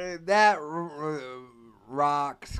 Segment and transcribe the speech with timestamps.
[0.00, 0.58] that
[1.86, 2.58] rocks.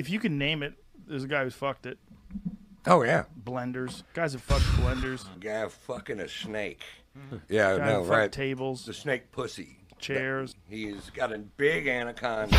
[0.00, 0.72] If you can name it,
[1.06, 1.98] there's a guy who's fucked it.
[2.86, 5.24] Oh yeah, Blenders, guys have fucked blenders.
[5.38, 6.82] guy fucking a snake.
[7.48, 8.32] Yeah, Guy no, who fucked right.
[8.32, 9.76] tables, The snake pussy.
[9.98, 10.54] chairs.
[10.68, 12.56] He's got a big anaconda.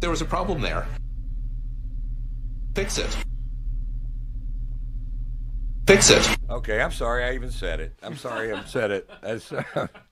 [0.00, 0.86] There was a problem there.
[2.74, 3.16] Fix it.
[5.86, 6.36] Fix it.
[6.50, 7.94] Okay, I'm sorry I even said it.
[8.02, 9.08] I'm sorry I said it.
[9.22, 9.50] That's,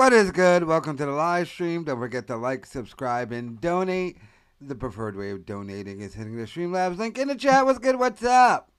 [0.00, 0.64] What is good?
[0.64, 1.84] Welcome to the live stream.
[1.84, 4.16] Don't forget to like, subscribe, and donate.
[4.58, 7.66] The preferred way of donating is hitting the Streamlabs link in the chat.
[7.66, 7.96] What's good?
[7.96, 8.72] What's up?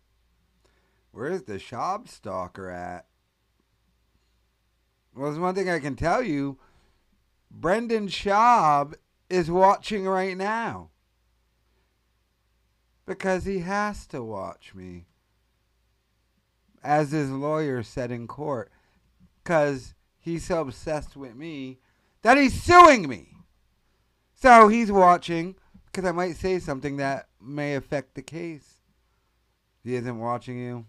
[1.11, 3.05] Where's the Schaub stalker at?
[5.13, 6.57] Well, there's one thing I can tell you.
[7.51, 8.95] Brendan Schaub
[9.29, 10.89] is watching right now.
[13.05, 15.05] Because he has to watch me.
[16.83, 18.71] As his lawyer said in court.
[19.43, 21.79] Because he's so obsessed with me
[22.21, 23.29] that he's suing me.
[24.35, 28.81] So he's watching because I might say something that may affect the case.
[29.83, 30.85] He isn't watching you.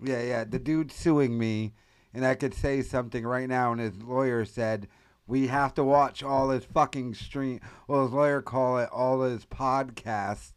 [0.00, 0.44] Yeah, yeah.
[0.44, 1.72] The dude's suing me,
[2.12, 4.88] and I could say something right now, and his lawyer said
[5.26, 7.60] we have to watch all his fucking stream.
[7.88, 10.52] Well, his lawyer call it all his podcast.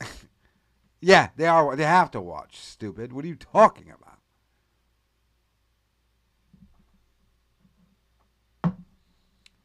[1.00, 1.76] yeah, they are.
[1.76, 2.58] They have to watch.
[2.58, 3.12] Stupid.
[3.12, 4.03] What are you talking about?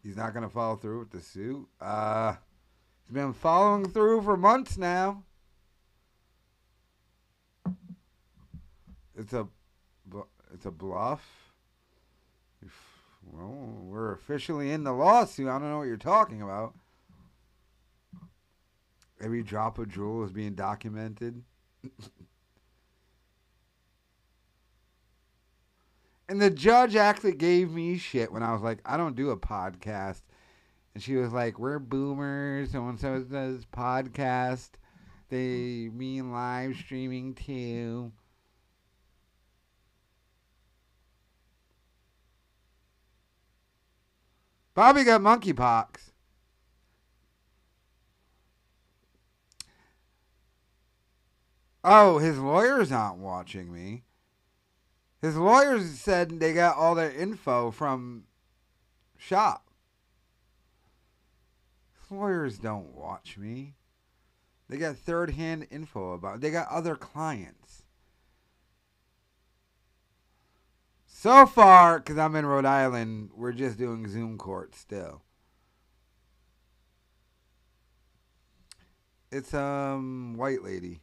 [0.03, 1.67] He's not going to follow through with the suit.
[1.81, 2.35] Uh,
[3.05, 5.23] he's been following through for months now.
[9.17, 9.47] It's a,
[10.53, 11.49] it's a bluff.
[13.31, 15.47] Well, we're officially in the lawsuit.
[15.47, 16.73] I don't know what you're talking about.
[19.21, 21.43] Every drop of drool is being documented.
[26.29, 29.37] And the judge actually gave me shit when I was like, I don't do a
[29.37, 30.21] podcast.
[30.93, 32.75] And she was like, We're boomers.
[32.75, 34.69] And so does podcast.
[35.29, 38.11] They mean live streaming too.
[44.75, 46.11] Bobby got monkeypox.
[51.83, 54.03] Oh, his lawyers aren't watching me.
[55.21, 58.24] His lawyers said they got all their info from
[59.19, 59.60] Schaub.
[62.01, 63.75] His lawyers don't watch me.
[64.69, 67.83] They got third hand info about they got other clients.
[71.06, 75.23] So far, because I'm in Rhode Island, we're just doing Zoom court still.
[79.31, 81.02] It's um white lady.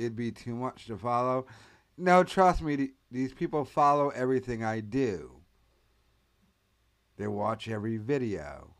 [0.00, 1.46] It'd be too much to follow.
[1.96, 5.32] No, trust me, these people follow everything I do.
[7.18, 8.74] They watch every video.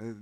[0.00, 0.12] Uh,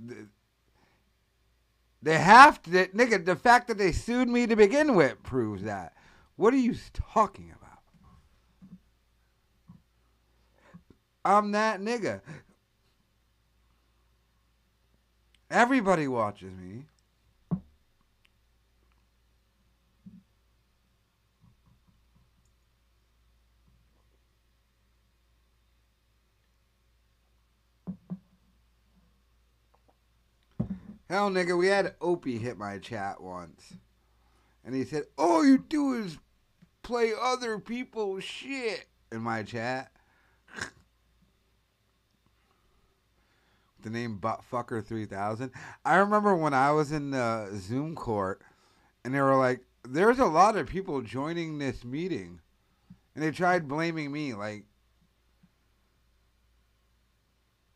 [2.01, 3.25] They have to, nigga.
[3.25, 5.93] The fact that they sued me to begin with proves that.
[6.35, 7.81] What are you talking about?
[11.25, 12.21] I'm that nigga.
[15.49, 16.85] Everybody watches me.
[31.09, 33.73] Hell, nigga, we had Opie hit my chat once.
[34.65, 36.17] And he said, All you do is
[36.83, 39.91] play other people's shit in my chat.
[43.83, 45.51] the name Buttfucker3000.
[45.85, 48.41] I remember when I was in the Zoom court
[49.05, 52.41] and they were like, There's a lot of people joining this meeting.
[53.15, 54.65] And they tried blaming me, like,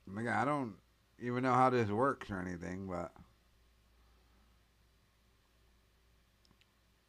[0.08, 0.76] nigga, I don't
[1.20, 3.12] even know how this works or anything, but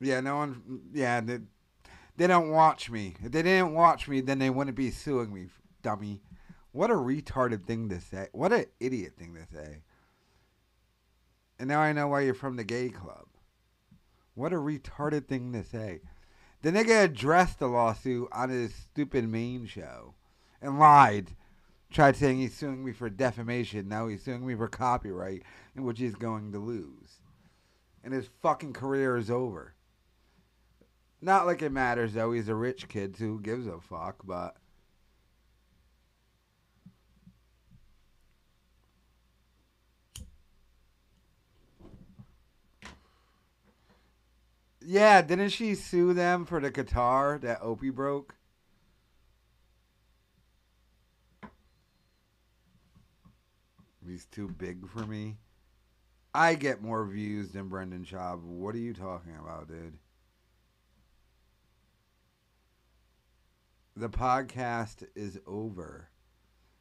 [0.02, 1.38] yeah, no one, yeah, they,
[2.16, 3.14] they don't watch me.
[3.22, 5.46] If they didn't watch me, then they wouldn't be suing me,
[5.82, 6.22] dummy.
[6.72, 8.28] What a retarded thing to say.
[8.32, 9.82] What an idiot thing to say.
[11.58, 13.26] And now I know why you're from the gay club.
[14.34, 16.00] What a retarded thing to say.
[16.62, 20.14] The nigga addressed the lawsuit on his stupid main show
[20.60, 21.36] and lied
[21.92, 23.88] tried saying he's suing me for defamation.
[23.88, 25.42] Now he's suing me for copyright,
[25.76, 27.20] in which he's going to lose.
[28.02, 29.74] And his fucking career is over.
[31.24, 32.32] Not like it matters though.
[32.32, 34.16] He's a rich kid, who gives a fuck?
[34.24, 34.56] But
[44.80, 48.34] yeah, didn't she sue them for the guitar that Opie broke?
[54.04, 55.36] He's too big for me.
[56.34, 58.42] I get more views than Brendan Schaub.
[58.42, 59.98] What are you talking about, dude?
[63.96, 66.08] The podcast is over.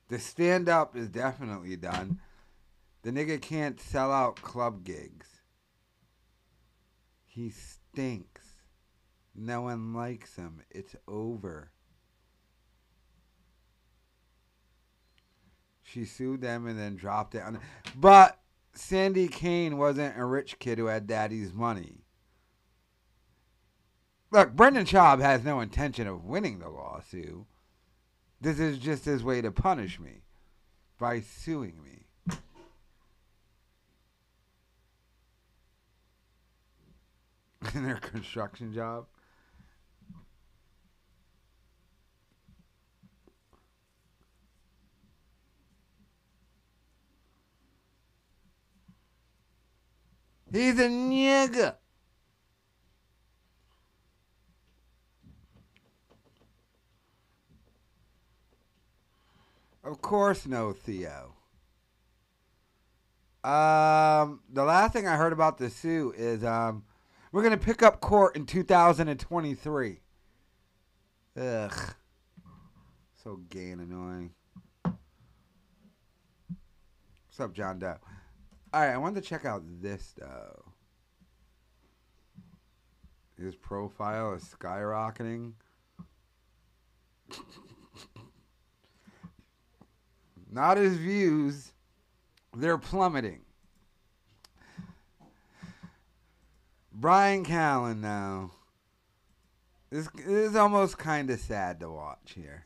[0.07, 2.19] The stand up is definitely done.
[3.03, 5.41] The nigga can't sell out club gigs.
[7.25, 8.45] He stinks.
[9.35, 10.61] No one likes him.
[10.69, 11.71] It's over.
[15.83, 17.59] She sued them and then dropped it on.
[17.95, 18.39] But
[18.73, 22.00] Sandy Kane wasn't a rich kid who had daddy's money.
[24.31, 27.45] Look, Brendan Schaub has no intention of winning the lawsuit.
[28.39, 30.21] This is just his way to punish me
[30.97, 32.05] by suing me.
[37.75, 39.05] In their construction job.
[50.51, 51.75] He's a nigga.
[59.83, 61.33] Of course, no, Theo.
[63.43, 66.83] Um, the last thing I heard about the suit is um,
[67.31, 69.99] we're gonna pick up court in 2023.
[71.39, 71.93] Ugh,
[73.23, 74.31] so gay and annoying.
[74.83, 74.99] What's
[77.39, 77.97] up, John Doe?
[78.73, 80.65] All right, I wanted to check out this though.
[83.41, 85.53] His profile is skyrocketing.
[90.51, 91.71] Not his views.
[92.55, 93.41] They're plummeting.
[96.91, 98.51] Bryan Callen now.
[99.89, 102.65] This, this is almost kind of sad to watch here.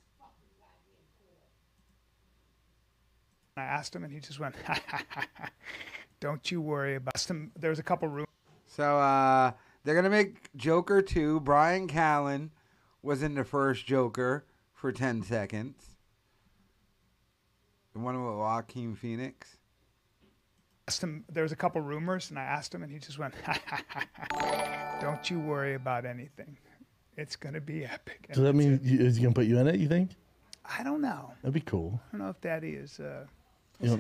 [3.56, 4.56] I asked him, and he just went,
[6.20, 7.51] "Don't you worry about." Him.
[7.56, 8.27] There was a couple rooms.
[8.68, 11.39] So uh, they're gonna make Joker two.
[11.39, 12.50] Bryan Callen
[13.01, 15.95] was in the first Joker for ten seconds.
[17.96, 19.56] The one with Joaquin Phoenix.
[20.88, 21.24] Asked him.
[21.32, 23.34] There was a couple rumors, and I asked him, and he just went,
[25.02, 26.58] "Don't you worry about anything.
[27.18, 29.68] It's gonna be epic." Does that And mean you- is he gonna put you in
[29.68, 29.80] it?
[29.80, 30.12] You think?
[30.78, 31.32] I don't know.
[31.42, 32.02] That'd be cool.
[32.12, 33.00] I don't know if Daddy is.
[33.00, 33.25] Uh,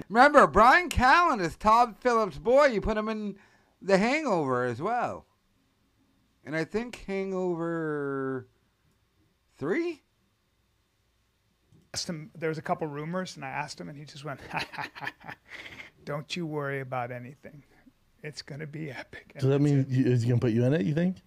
[0.09, 2.65] Remember, Bryan Callen is Todd Phillips' boy.
[2.67, 3.35] You put him in
[3.81, 5.25] The Hangover as well,
[6.45, 8.47] and I think Hangover
[9.57, 10.01] three.
[11.95, 12.29] Asked him.
[12.35, 14.41] There was a couple rumors, and I asked him, and he just went,
[16.03, 17.63] "Don't you worry about anything.
[18.21, 20.19] It's gonna be epic." And Does that that's mean it.
[20.21, 20.81] he gonna put you in it?
[20.85, 21.21] You think?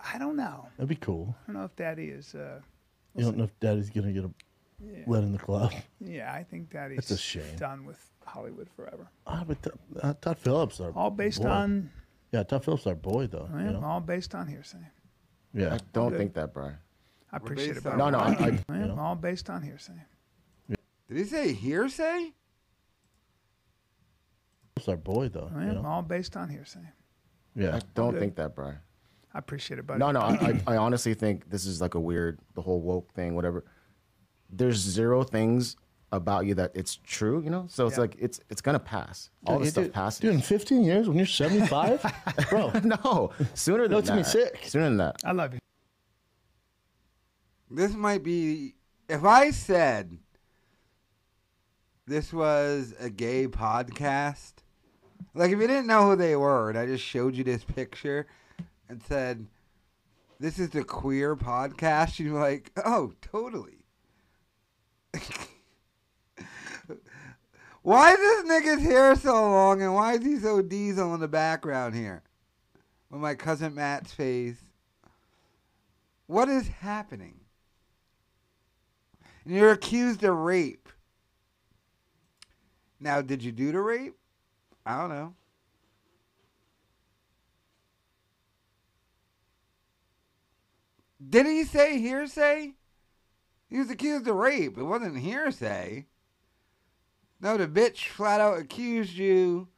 [0.00, 0.66] I don't know.
[0.78, 1.34] That'd be cool.
[1.42, 2.34] I don't know if Daddy is.
[2.34, 2.60] Uh,
[3.14, 4.30] You don't know if Daddy's gonna get a
[4.82, 5.04] yeah.
[5.06, 5.72] let in the club.
[6.00, 7.56] yeah, I think Daddy's That's a shame.
[7.56, 9.06] done with Hollywood forever.
[9.26, 11.48] Ah, but Todd- uh, Todd Phillips, our All based boy.
[11.50, 11.90] on,
[12.32, 13.46] yeah, Todd Phillips, our boy though.
[13.52, 13.82] yeah, you know?
[13.84, 14.78] all based on hearsay.
[15.52, 16.78] Yeah, I don't think that, Bryan.
[17.30, 17.84] I appreciate it.
[17.84, 18.96] based No, no, I, I, Yeah, you know.
[18.98, 19.92] all based on hearsay.
[21.08, 22.32] Did he say hearsay?
[24.76, 25.50] Phillips, our boy though.
[25.54, 25.84] Yeah, you know?
[25.86, 26.80] all based on hearsay.
[27.54, 28.78] Yeah, I don't think that, Bryan.
[29.32, 29.98] I appreciate it, buddy.
[29.98, 33.12] No, no, I, I, I honestly think this is like a weird, the whole woke
[33.14, 33.64] thing, whatever.
[34.50, 35.76] There's zero things
[36.12, 37.66] about you that it's true, you know.
[37.68, 38.02] So it's Yeah.
[38.02, 39.30] like it's it's gonna pass.
[39.46, 40.20] All this stuff dude, passes.
[40.20, 42.04] Dude, in 15 years, when you're 75,
[42.50, 44.06] bro, no, sooner than No, that.
[44.08, 44.60] gonna be sick.
[44.64, 45.16] Sooner than that.
[45.24, 45.60] I love you.
[47.70, 48.74] This might be.
[49.08, 50.16] If I said
[52.06, 54.52] this was a gay podcast,
[55.34, 58.26] like if you didn't know who they were, and I just showed you this picture
[58.88, 59.46] and said,
[60.38, 63.84] "This is the queer podcast," you'd be like, "Oh, totally."
[67.82, 71.28] why is this nigga's hair so long, and why is he so diesel in the
[71.28, 72.22] background here?
[73.10, 74.58] With my cousin Matt's face.
[76.26, 77.40] What is happening?
[79.44, 80.88] And you're accused of rape.
[83.00, 84.16] Now, did you do the rape?
[84.86, 85.34] I don't know.
[91.26, 92.74] Did he say hearsay?
[93.68, 94.76] He was accused of rape.
[94.76, 96.06] It wasn't hearsay.
[97.40, 99.68] No, the bitch flat out accused you.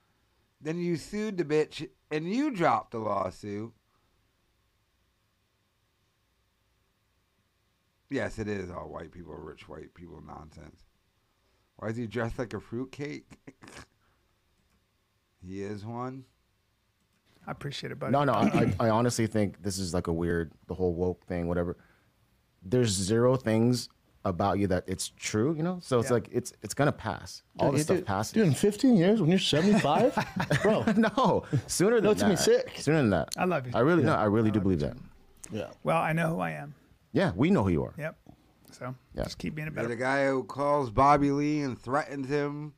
[0.60, 3.72] Then you sued the bitch and you dropped the lawsuit.
[8.08, 10.85] Yes, it is all white people, rich white people nonsense.
[11.76, 13.26] Why is he dressed like a fruitcake?
[15.46, 16.24] he is one.
[17.46, 18.12] I appreciate it, buddy.
[18.12, 18.32] No, no.
[18.32, 21.76] I, I, I honestly think this is like a weird, the whole woke thing, whatever.
[22.62, 23.88] There's zero things
[24.24, 25.78] about you that it's true, you know.
[25.80, 26.14] So it's Yeah.
[26.14, 27.42] like it's it's gonna pass.
[27.60, 28.32] All this stuff dude, passes.
[28.32, 30.18] Dude, in 15 years, when you're 75,
[30.62, 30.82] bro.
[30.96, 32.26] no, sooner than No, it's that.
[32.26, 32.72] gonna be sick.
[32.78, 33.28] Sooner than that.
[33.36, 33.72] I love you.
[33.74, 34.96] I really, no, I really do believe that.
[35.52, 35.68] Yeah.
[35.84, 36.74] Well, I know who I am.
[37.12, 37.94] Yeah, we know who you are.
[37.96, 38.16] Yep.
[38.78, 39.24] So Yeah.
[39.24, 39.88] just keep being a You're better.
[39.88, 42.74] the guy who calls Bobby Lee and threatens him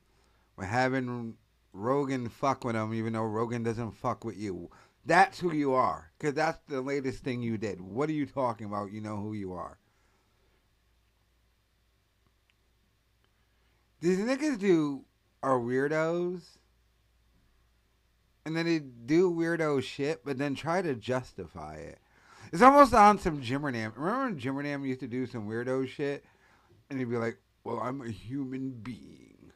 [0.57, 1.37] with having
[1.73, 4.71] Rogan fuck with him, even though Rogan doesn't fuck with you.
[5.05, 7.81] That's who you are, because that's the latest thing you did.
[7.81, 8.93] What are you talking about?
[8.93, 9.79] You know who you are.
[14.01, 15.05] These niggas do
[15.43, 16.59] are weirdos,
[18.45, 21.99] and then they do weirdo shit, but then try to justify it.
[22.53, 23.93] It's almost on some Jimmernam.
[23.97, 26.25] Remember when Jimmernam used to do some weirdo shit?
[26.89, 29.53] And he'd be like, Well, I'm a human being.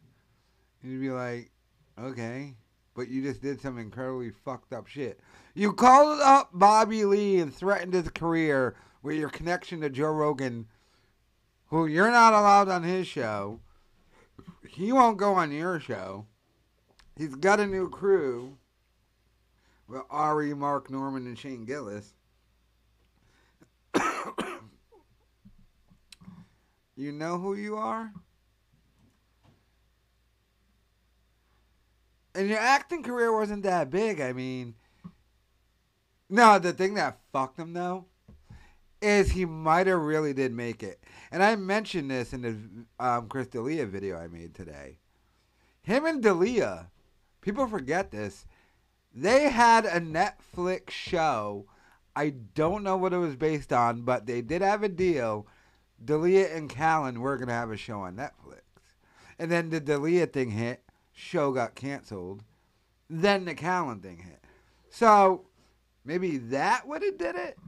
[0.83, 1.51] And he'd be like,
[1.99, 2.55] Okay.
[2.95, 5.21] But you just did some incredibly fucked up shit.
[5.55, 10.67] You called up Bobby Lee and threatened his career with your connection to Joe Rogan,
[11.67, 13.61] who you're not allowed on his show.
[14.69, 16.27] He won't go on your show.
[17.17, 18.59] He's got a new crew
[19.89, 22.15] with Ari, Mark Normand, and Shane Gillis.
[26.97, 28.13] You know who you are?
[32.35, 34.21] And your acting career wasn't that big.
[34.21, 34.75] I mean,
[36.29, 38.07] no, the thing that fucked him though
[39.01, 41.03] is he might have really did make it.
[41.33, 42.57] And I mentioned this in the
[43.05, 44.99] um, Chris D'Elia video I made today.
[45.83, 46.91] Him and D'Elia,
[47.41, 48.47] people forget this.
[49.13, 51.67] They had a Netflix show.
[52.15, 55.47] I don't know what it was based on, but they did have a deal.
[56.05, 58.63] D'Elia and Callen were gonna have a show on Netflix,
[59.39, 62.43] and then the D'Elia thing hit, show got canceled.
[63.09, 64.45] Then the Callen thing hit,
[64.91, 65.47] so
[66.05, 67.59] maybe that would have did it.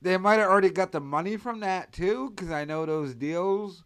[0.00, 3.84] They might have already got the money from that too, because I know those deals.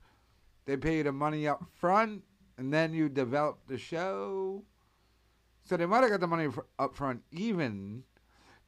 [0.65, 2.23] They pay you the money up front,
[2.57, 4.65] and then you develop the show.
[5.65, 8.05] So they might have got the money up front even,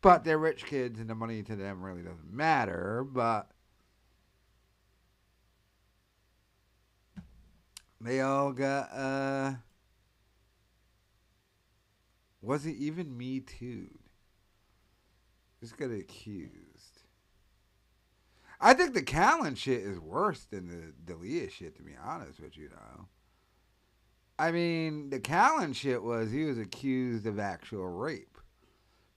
[0.00, 3.04] but they're rich kids, and the money to them really doesn't matter.
[3.04, 3.50] But
[8.00, 9.54] They all got uh
[12.40, 13.98] was it even me too?
[15.60, 17.02] Just got accused.
[18.60, 22.56] I think the Callen shit is worse than the D'Elia shit to be honest with
[22.56, 23.06] you though.
[24.38, 28.37] I mean, the Callen shit was he was accused of actual rape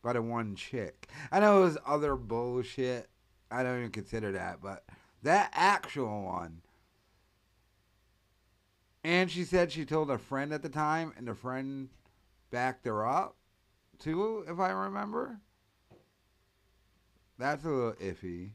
[0.02, 1.08] by the one chick.
[1.32, 3.10] I know it was other bullshit.
[3.50, 4.84] I don't even consider that, but
[5.24, 6.62] that actual one
[9.04, 11.90] and she said she told a friend at the time, and the friend
[12.52, 13.36] backed her up,
[14.00, 15.40] too, if I remember.
[17.40, 18.52] That's a little iffy.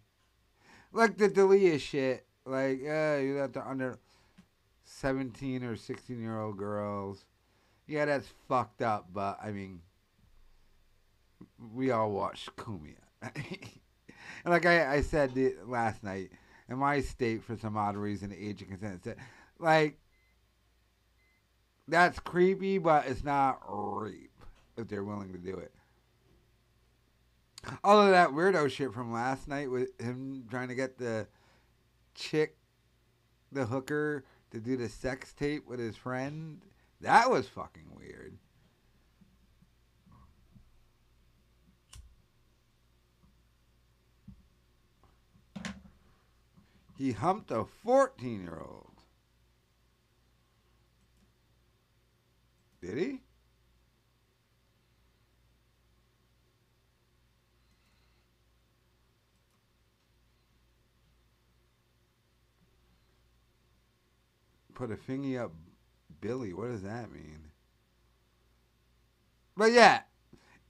[0.92, 2.26] Like the D'Elia shit.
[2.44, 3.98] Like, yeah, you have to under
[4.85, 7.24] 17 or 16 year old girls.
[7.88, 9.80] Yeah, that's fucked up, but I mean,
[11.74, 12.94] we all watched Cumia.
[13.22, 13.35] and
[14.46, 16.30] like I, I said the, last night,
[16.68, 19.16] in my state, for some odd reason, age of consent, said,
[19.59, 19.98] like,
[21.88, 24.30] that's creepy, but it's not rape
[24.76, 25.72] if they're willing to do it.
[27.82, 31.26] All of that weirdo shit from last night with him trying to get the
[32.14, 32.56] chick,
[33.50, 36.62] the hooker, to do the sex tape with his friend,
[37.00, 38.37] that was fucking weird.
[46.96, 48.92] He humped a 14 year old.
[52.80, 53.20] Did he?
[64.74, 65.52] Put a fingy up
[66.20, 66.52] Billy.
[66.52, 67.50] What does that mean?
[69.56, 70.00] But yeah.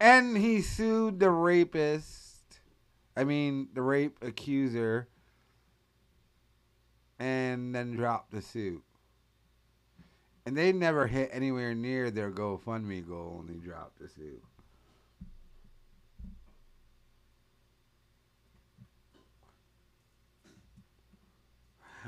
[0.00, 2.60] And he sued the rapist.
[3.16, 5.08] I mean, the rape accuser.
[7.18, 8.82] And then dropped the suit.
[10.44, 14.42] And they never hit anywhere near their GoFundMe goal when they dropped the suit.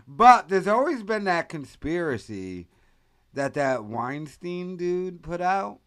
[0.07, 2.69] But there's always been that conspiracy
[3.35, 5.81] that that Weinstein dude put out,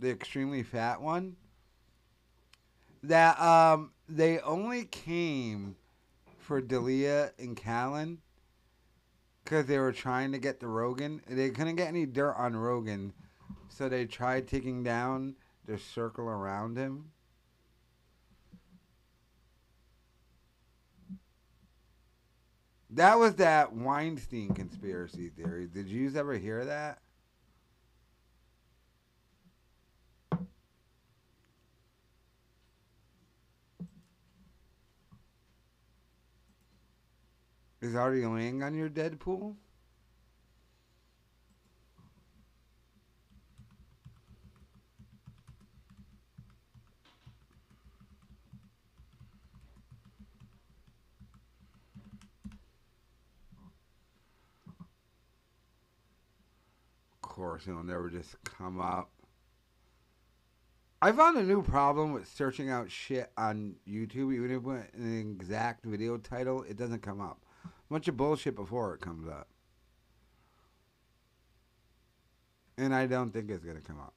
[0.00, 1.36] the extremely fat one,
[3.02, 5.76] that um they only came
[6.38, 8.18] for D'Elia and Callen
[9.44, 11.20] because they were trying to get the Rogan.
[11.28, 13.12] They couldn't get any dirt on Rogan,
[13.68, 17.10] so they tried taking down the circle around him.
[22.90, 25.66] That was that Weinstein conspiracy theory.
[25.66, 26.98] Did you ever hear that?
[37.82, 39.56] Is already laying on your Deadpool?
[57.16, 59.10] Of course, it'll never just come up.
[61.00, 64.32] I found a new problem with searching out shit on YouTube.
[64.32, 67.41] Even if it an exact video title, it doesn't come up.
[67.92, 69.48] Bunch of bullshit before it comes up.
[72.78, 74.14] And I don't think it's going to come up.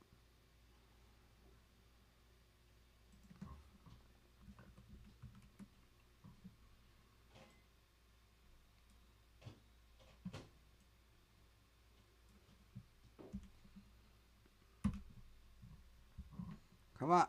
[16.97, 17.25] Come on.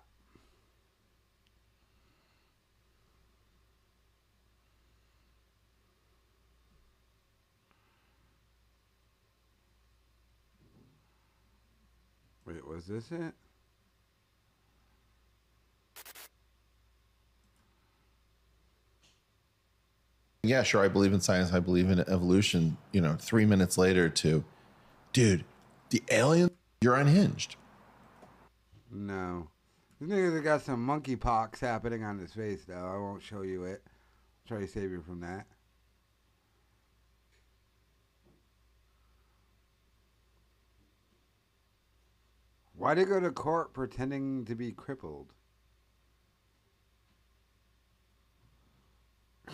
[12.47, 13.33] Wait, was this it?
[20.43, 22.77] yeah, sure, I believe in science, I believe in evolution.
[22.93, 24.45] You know, three minutes later, to,
[25.15, 25.45] dude,
[25.89, 26.51] the alien,
[26.83, 27.57] you're unhinged.
[28.93, 29.49] No.
[29.99, 32.75] This nigga's got some monkeypox happening on his face, though.
[32.75, 33.83] I won't show you it.
[34.47, 35.47] Try to save you from that.
[42.77, 45.33] Why'd he go to court pretending to be crippled?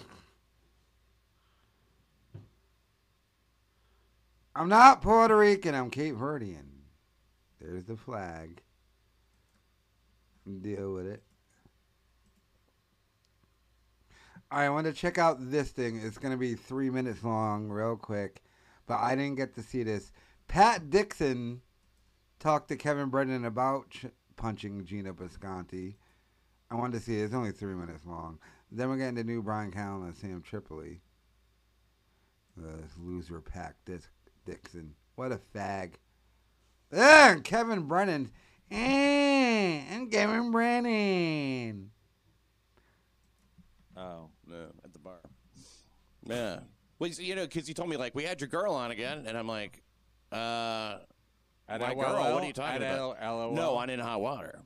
[4.56, 6.66] I'm not Puerto Rican, I'm Cape Verdean.
[7.60, 8.60] There's the flag.
[10.60, 11.22] Deal with it.
[14.50, 16.00] I want to check out this thing.
[16.02, 18.42] It's going to be three minutes long, real quick.
[18.86, 20.10] But I didn't get to see this.
[20.48, 21.62] Pat Dixon
[22.42, 25.96] talked to Kevin Brennan about ch- punching Geno Bisconte.
[26.70, 27.24] I wanted to see it.
[27.24, 28.38] It's only three minutes long.
[28.70, 31.00] Then we're getting the new Bryan Callen and Sam Tripoli.
[32.58, 34.08] Uh, loser pack Dis-
[34.44, 34.94] Dixon.
[35.14, 35.92] What a fag.
[36.92, 38.30] Ugh, Kevin Brennan.
[38.70, 41.90] Eh, and Kevin Brennan.
[43.96, 45.20] Oh no, at the bar.
[46.26, 46.60] Yeah.
[46.98, 49.36] Well, you know, because you told me like we had your girl on again, and
[49.36, 49.82] I'm like,
[50.32, 50.98] uh,
[51.68, 52.02] At my LOL?
[52.02, 52.34] girl.
[52.34, 53.16] What are you talking At about?
[53.20, 53.54] L- LOL?
[53.54, 54.60] No, on in hot water.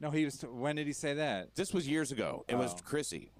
[0.00, 0.38] No, he was.
[0.38, 1.54] T- when did he say that?
[1.54, 2.44] This was years ago.
[2.48, 2.78] It was Oh.
[2.84, 3.32] Chrissie.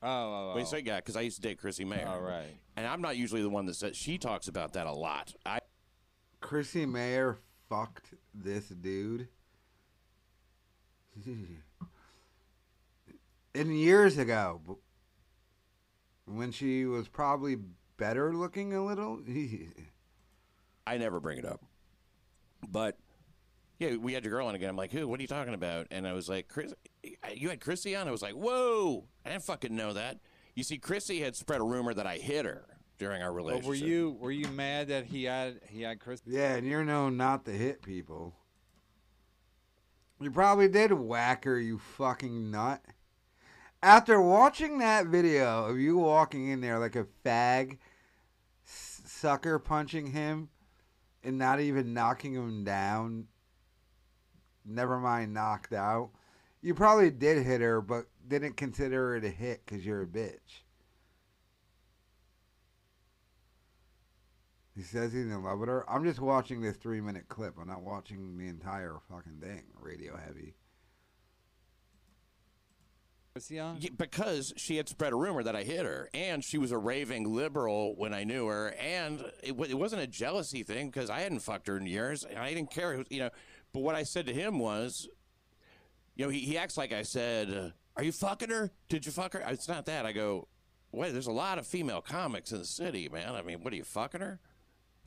[0.00, 0.46] Oh, oh, oh.
[0.48, 0.64] Well, you oh.
[0.64, 2.06] say yeah, because I used to date Chrissie Mayr.
[2.06, 2.56] All right.
[2.76, 5.34] And I'm not usually the one that says she talks about that a lot.
[5.44, 5.58] I
[6.40, 9.28] Chrissie Mayr fucked this dude.
[13.54, 14.60] In years ago,
[16.26, 17.56] when she was probably
[17.96, 19.20] better looking a little.
[20.86, 21.62] I never bring it up.
[22.66, 22.96] But
[23.78, 24.70] yeah, we had your girl on again.
[24.70, 25.06] I'm like, who?
[25.06, 25.86] What are you talking about?
[25.90, 26.72] And I was like, Chris,
[27.34, 28.08] you had Chrissie on.
[28.08, 29.04] I was like, whoa!
[29.24, 30.18] I didn't fucking know that.
[30.54, 32.66] You see, Chrissie had spread a rumor that I hit her
[32.98, 33.68] during our But relationship.
[33.68, 36.20] were you were you mad that he had he had Chris?
[36.26, 38.34] yeah, and you're known not to hit people.
[40.20, 42.82] You probably did whack her, you fucking nut.
[43.80, 47.78] After watching that video of you walking in there like a fag,
[48.66, 50.48] s- sucker punching him,
[51.22, 53.26] and not even knocking him down,
[54.64, 56.10] never mind knocked out,
[56.60, 60.62] you probably did hit her, but didn't consider it a hit because you're a bitch.
[64.76, 65.88] He says he's in love with her.
[65.90, 67.54] I'm just watching this three minute clip.
[67.60, 69.64] I'm not watching the entire fucking thing.
[69.80, 70.54] Radio heavy.
[73.78, 76.78] Yeah, because she had spread a rumor that I hit her, and she was a
[76.78, 81.10] raving liberal when I knew her, and it, wa- it wasn't a jealousy thing because
[81.10, 83.30] I hadn't fucked her in years, and I didn't care, you know.
[83.72, 85.08] But what I said to him was,
[86.16, 88.70] you know, he, he acts like I said, "Are you fucking her?
[88.88, 90.06] Did you fuck her?" It's not that.
[90.06, 90.48] I go,
[90.92, 93.34] "Wait, there's a lot of female comics in the city, man.
[93.34, 94.40] I mean, what are you fucking her?"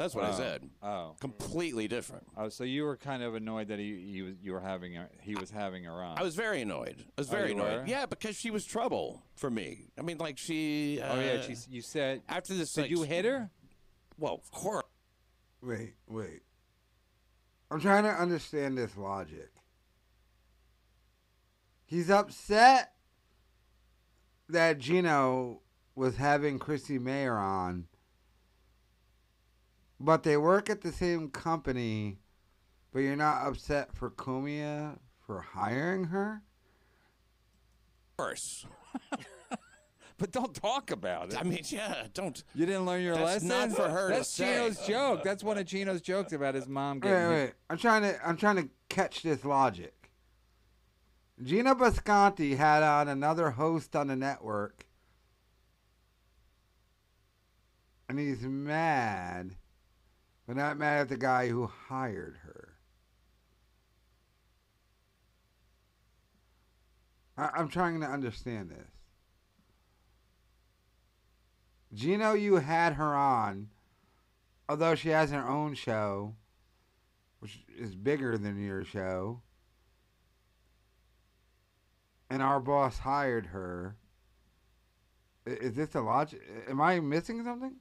[0.01, 0.33] That's what I Oh.
[0.37, 0.69] said.
[0.81, 1.15] Oh.
[1.19, 2.25] Completely different.
[2.35, 5.09] Oh, so you were kind of annoyed that he, he was you were having her,
[5.21, 6.17] he was having her on.
[6.17, 7.05] I was very annoyed.
[7.17, 7.81] I was Oh, very you annoyed.
[7.81, 7.85] were?
[7.85, 9.89] Yeah, because she was trouble for me.
[9.97, 10.99] I mean, like she.
[10.99, 12.73] Uh, oh yeah, she, you said after this.
[12.73, 13.51] Did like, you hit her?
[14.17, 14.85] Well, of course.
[15.61, 16.41] Wait, wait.
[17.69, 19.51] I'm trying to understand this logic.
[21.85, 22.93] He's upset
[24.49, 25.61] that Geno
[25.95, 27.85] was having Chrissie Mayr on,
[30.03, 32.17] but they work at the same company,
[32.91, 36.41] but you're not upset for Cumia for hiring her?
[38.11, 38.65] Of course.
[40.17, 41.39] But don't talk about it.
[41.39, 42.43] I mean, yeah, don't.
[42.53, 43.47] You didn't learn your That's lesson.
[43.47, 44.53] not for her to That's say.
[44.53, 45.23] Geno's joke.
[45.23, 47.29] That's one of Geno's jokes about his mom Wait, getting.
[47.29, 47.53] wait.
[47.71, 50.11] I'm trying to I'm trying to catch this logic.
[51.41, 54.85] Geno Bisconte had on another host on the network.
[58.07, 59.55] And he's mad,
[60.51, 62.73] but not mad at the guy who hired her.
[67.37, 68.91] I, I'm trying to understand this.
[71.93, 73.69] Geno, you had her on,
[74.67, 76.35] although she has her own show,
[77.39, 79.43] which is bigger than your show.
[82.29, 83.95] And our boss hired her.
[85.45, 86.41] Is this a logic?
[86.67, 87.75] Am I missing something?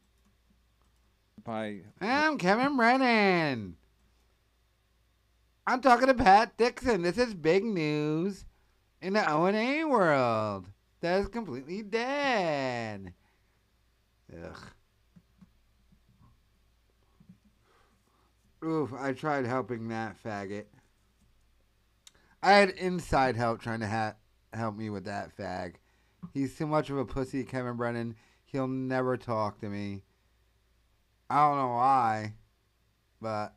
[1.44, 3.76] By I'm Kevin Brennan.
[5.66, 7.03] I'm talking to Pat Dixon.
[7.03, 8.44] This is big news
[9.00, 10.68] in the O and A world.
[11.00, 13.14] That is completely dead.
[14.33, 14.59] Ugh.
[18.62, 20.66] Oof, I tried helping that faggot.
[22.42, 24.16] I had inside help trying to ha-
[24.53, 25.76] help me with that fag.
[26.35, 28.16] He's too much of a pussy, Kevin Brennan.
[28.44, 30.03] He'll never talk to me.
[31.30, 32.34] I don't know why,
[33.22, 33.54] but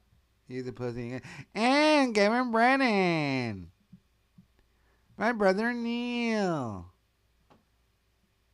[0.47, 1.19] he's a pussy.
[1.55, 3.71] And Kevin Brennan.
[5.17, 6.85] My brother Neil.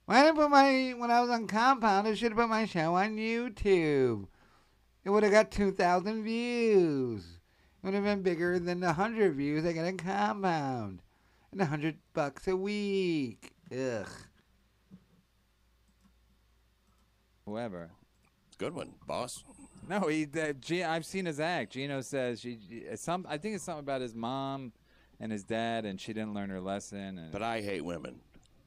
[0.06, 2.08] Why didn't put my when I was on compound?
[2.08, 4.26] I should have put my show on YouTube.
[5.04, 7.24] It would have got two thousand views.
[7.26, 11.02] It would have been bigger than the hundred views I get on compound,
[11.52, 13.52] and a hundred bucks a week.
[13.72, 14.08] Ugh.
[17.50, 17.90] whoever.
[18.60, 19.44] Good one, boss.
[19.88, 20.26] No, he.
[20.26, 21.72] That, G, I've seen his act.
[21.74, 22.60] Geno says she.
[22.96, 23.26] Some.
[23.28, 24.72] I think it's something about his mom
[25.20, 27.18] and his dad, and she didn't learn her lesson.
[27.18, 28.20] And, But I hate women.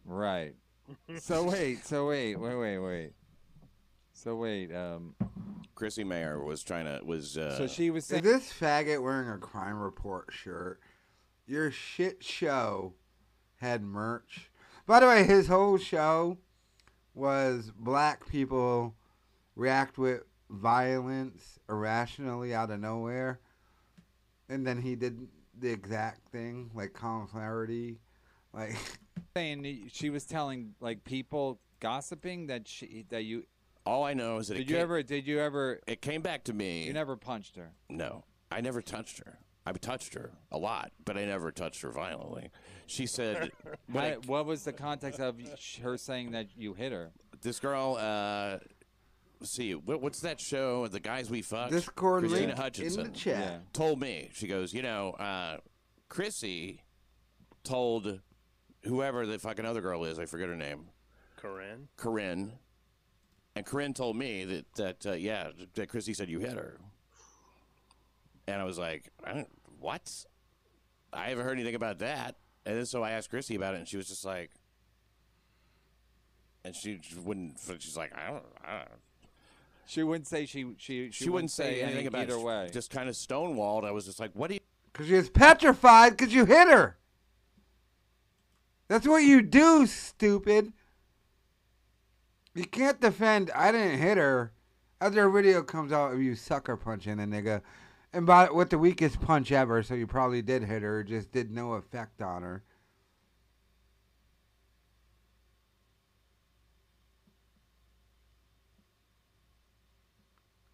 [0.05, 0.55] right.
[1.21, 1.87] So wait.
[1.87, 2.35] So wait.
[2.37, 2.57] Wait.
[2.57, 2.79] Wait.
[2.79, 3.13] Wait.
[4.15, 4.75] So wait.
[4.75, 5.15] Um.
[5.75, 7.37] Chrissie Mayr was trying to was.
[7.39, 8.23] Uh, So she was Is saying.
[8.25, 10.81] this faggot wearing a crime report shirt?
[11.47, 12.95] Your shit show
[13.57, 14.51] had merch.
[14.87, 16.39] By the way, his whole show
[17.15, 18.95] was black people
[19.55, 23.41] react with violence irrationally out of nowhere.
[24.49, 27.99] And then he did the exact thing, like Colin Flaherty.
[28.53, 28.77] Like,
[29.35, 33.45] saying she was telling like people gossiping that she that you
[33.85, 36.21] all I know is that it did you came, ever did you ever it came
[36.23, 36.85] back to me.
[36.87, 39.39] you never punched her No, I never touched her.
[39.65, 42.51] I've touched her a lot, but I never touched her violently.
[42.87, 43.53] She said,
[43.93, 45.37] when I- what was the context of
[45.83, 47.11] her saying that you hit her
[47.41, 48.65] "This girl, uh, let's
[49.47, 50.87] see, what, what's that show?
[50.87, 53.73] The guys we fucked." Discord Krystyna link in Hutchinson the chat.
[53.73, 54.31] Told me.
[54.35, 55.59] She goes, you know, uh,
[56.09, 56.83] Chrissie
[57.65, 58.21] told
[58.85, 60.19] whoever the fucking other girl is.
[60.19, 60.89] I forget her name.
[61.37, 61.89] Corinne.
[61.97, 62.53] Corinne.
[63.55, 66.79] And Corinne told me that that uh, yeah, that Chrissie said you hit her.
[68.47, 70.11] And I was like, I don't, what?
[71.13, 72.37] I haven't heard anything about that.
[72.65, 74.51] And then so I asked Chrissie about it, and she was just like,
[76.65, 77.59] and she wouldn't.
[77.79, 78.45] She's like, I don't.
[78.65, 78.89] I don't.
[79.93, 82.43] She wouldn't say she she She, wouldn't say anything about either it.
[82.43, 83.85] way Just kind of stonewalled.
[83.85, 84.61] I was just like, what do you?
[84.93, 86.97] because she was petrified because you hit her.
[88.89, 90.73] That's what you do, stupid.
[92.55, 94.53] You can't defend, I didn't hit her.
[95.01, 97.63] After a video comes out of you sucker punching a nigga.
[98.13, 101.33] And by with the weakest punch ever, so you probably did hit her, it just
[101.33, 102.63] did no effect on her.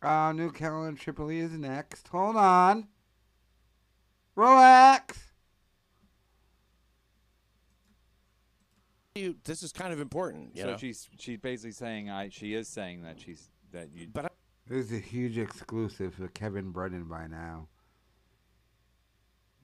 [0.01, 2.09] Uh, New Carolina Tripoli is next.
[2.09, 2.89] Hold on.
[4.37, 5.29] Relax.
[9.19, 10.57] you this is kind of important.
[10.57, 10.77] You so know?
[10.77, 14.29] she's she's basically saying I she is saying that she's that you but I,
[14.67, 17.69] This is a huge exclusive for Kevin Brennan by now.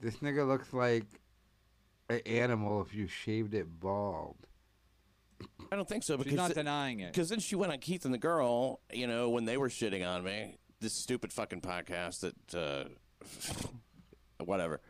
[0.01, 1.05] This nigga looks like
[2.09, 4.35] an animal if you shaved it bald.
[5.71, 7.79] I don't think so Because she's because not denying it Because then she went on
[7.79, 10.57] Keith and the girl, you know, when they were shitting on me.
[10.79, 12.85] this stupid fucking podcast that uh,
[14.43, 14.81] whatever,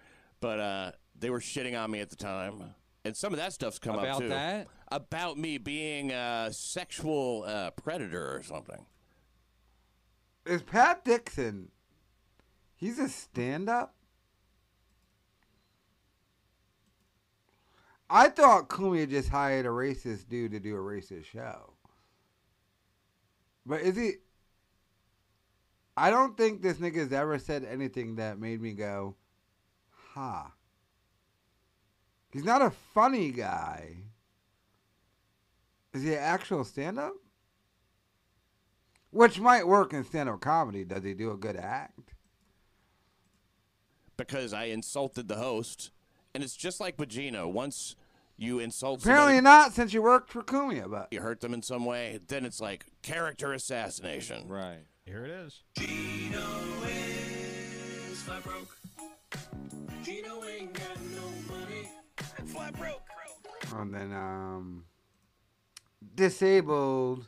[0.41, 2.61] but uh, they were shitting on me at the time,
[3.05, 4.29] and some of that stuff's come About up too.
[4.29, 4.67] that?
[4.91, 8.85] About me being a sexual uh, predator or something.
[10.45, 11.69] Is Pat Dixon?
[12.75, 13.94] He's a stand-up.
[18.09, 21.73] I thought Cumia just hired a racist dude to do a racist show.
[23.65, 24.13] But is he?
[25.97, 29.15] I don't think this nigga's ever said anything that made me go,
[30.13, 30.53] "Ha."
[32.31, 34.03] He's not a funny guy.
[35.93, 37.13] Is he an actual stand-up?
[39.11, 40.83] Which might work in stand-up comedy.
[40.83, 42.15] Does he do a good act?
[44.17, 45.91] because I insulted the host,
[46.35, 47.49] and it's just like Pagino.
[47.51, 47.95] Once
[48.35, 50.91] you insult Apparently somebody, not, since you worked for Cumia.
[50.91, 54.47] But you hurt them in some way, then it's like character assassination.
[54.49, 54.83] Right.
[55.05, 55.63] Here it is.
[55.77, 56.45] Geno
[56.83, 58.77] is flat broke.
[60.03, 61.89] Geno ain't got no money.
[62.47, 63.01] Flat broke.
[63.73, 64.83] and then um,
[66.15, 67.27] disabled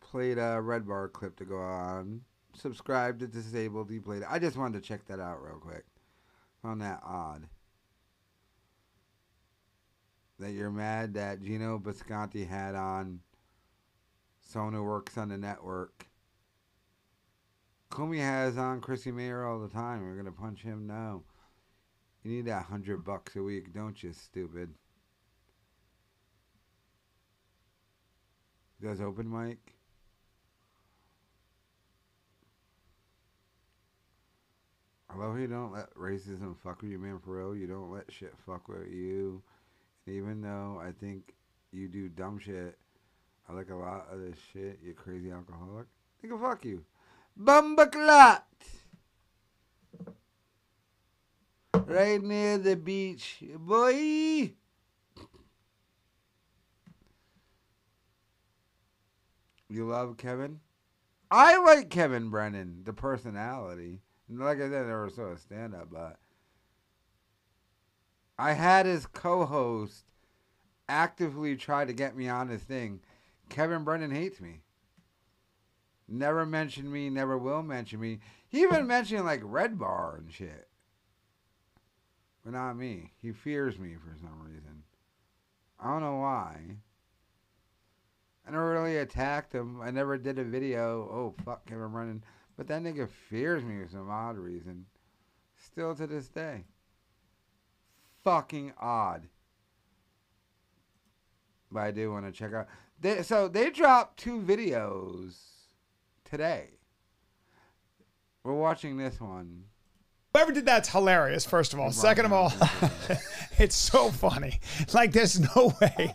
[0.00, 2.22] played a red bar clip to go on.
[2.54, 3.90] Subscribe to disabled.
[3.90, 4.22] He played.
[4.22, 4.28] it.
[4.28, 5.84] I just wanted to check that out real quick.
[6.62, 7.46] Found that odd.
[10.38, 13.20] That you're mad that Geno Bisconte had on
[14.40, 16.06] someone who works on the network.
[17.90, 20.02] Cumia has on Chrissie Mayr all the time.
[20.02, 20.86] We're gonna punch him?
[20.86, 21.22] now.
[22.22, 24.74] You need that hundred bucks a week, don't you, stupid?
[28.80, 29.74] Does open mic?
[35.10, 37.18] I love how you don't let racism fuck with you, man.
[37.18, 39.42] For real, you don't let shit fuck with you.
[40.08, 41.34] Even though I think
[41.70, 42.78] you do dumb shit,
[43.48, 44.78] I like a lot of this shit.
[44.82, 45.86] You crazy alcoholic.
[46.24, 46.84] Nigga, fuck you.
[47.38, 48.42] Bumbaclot!
[51.86, 54.52] Right near the beach, boy.
[59.70, 60.60] You love Kevin?
[61.30, 64.00] I like Kevin Brennan, the personality.
[64.30, 66.18] Like I said, never saw a stand up, but
[68.38, 70.04] I had his co host
[70.88, 73.00] actively try to get me on his thing.
[73.48, 74.60] Kevin Brennan hates me.
[76.06, 78.20] Never mentioned me, never will mention me.
[78.48, 80.68] He even mentioned like Red Bar and shit.
[82.44, 83.12] But not me.
[83.20, 84.84] He fears me for some reason.
[85.78, 86.76] I don't know why.
[88.46, 89.82] I never really attacked him.
[89.82, 91.02] I never did a video.
[91.12, 92.24] Oh fuck Kevin Brennan.
[92.56, 94.86] But that nigga fears me for some odd reason.
[95.56, 96.64] Still to this day.
[98.28, 99.26] Fucking odd.
[101.72, 102.66] But I do want to check out.
[103.00, 105.36] They, so they dropped two videos
[106.26, 106.72] today.
[108.44, 109.62] We're watching this one.
[110.34, 111.90] Whoever did that's hilarious, first of all.
[111.90, 112.52] Second of all,
[113.58, 114.60] it's so funny.
[114.92, 116.14] Like, there's no way.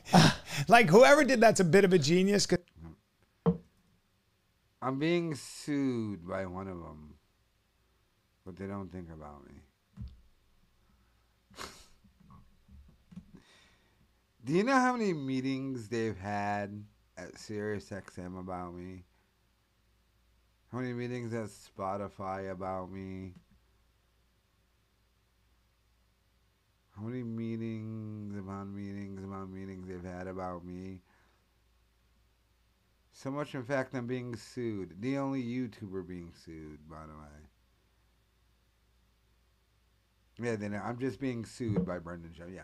[0.67, 2.47] Like, whoever did that's a bit of a genius.
[4.83, 7.15] I'm being sued by one of them,
[8.45, 9.63] but they don't think about me.
[14.45, 16.83] Do you know how many meetings they've had
[17.17, 19.05] at SiriusXM about me?
[20.69, 23.35] How many meetings at Spotify about me?
[26.97, 30.99] How many meetings about meetings about meetings they've had about me?
[33.13, 34.99] So much, in fact, I'm being sued.
[34.99, 37.47] The only YouTuber being sued, by the way.
[40.49, 42.47] Yeah, then I'm just being sued by Brendan Show.
[42.53, 42.63] Yeah.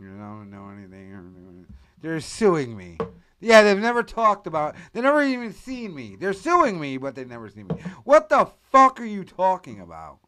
[0.00, 1.66] You don't know anything.
[2.00, 2.96] They're suing me.
[3.40, 4.74] Yeah, they've never talked about.
[4.92, 6.16] They never even seen me.
[6.18, 7.76] They're suing me, but they've never seen me.
[8.04, 10.18] What the fuck are you talking about?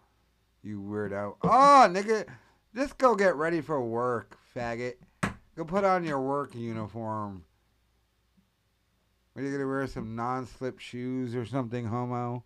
[0.62, 1.36] You weirdo.
[1.42, 2.26] Oh, nigga,
[2.74, 4.94] just go get ready for work, faggot.
[5.56, 7.44] Go put on your work uniform.
[9.34, 12.44] Are you gonna wear some non-slip shoes or something, homo?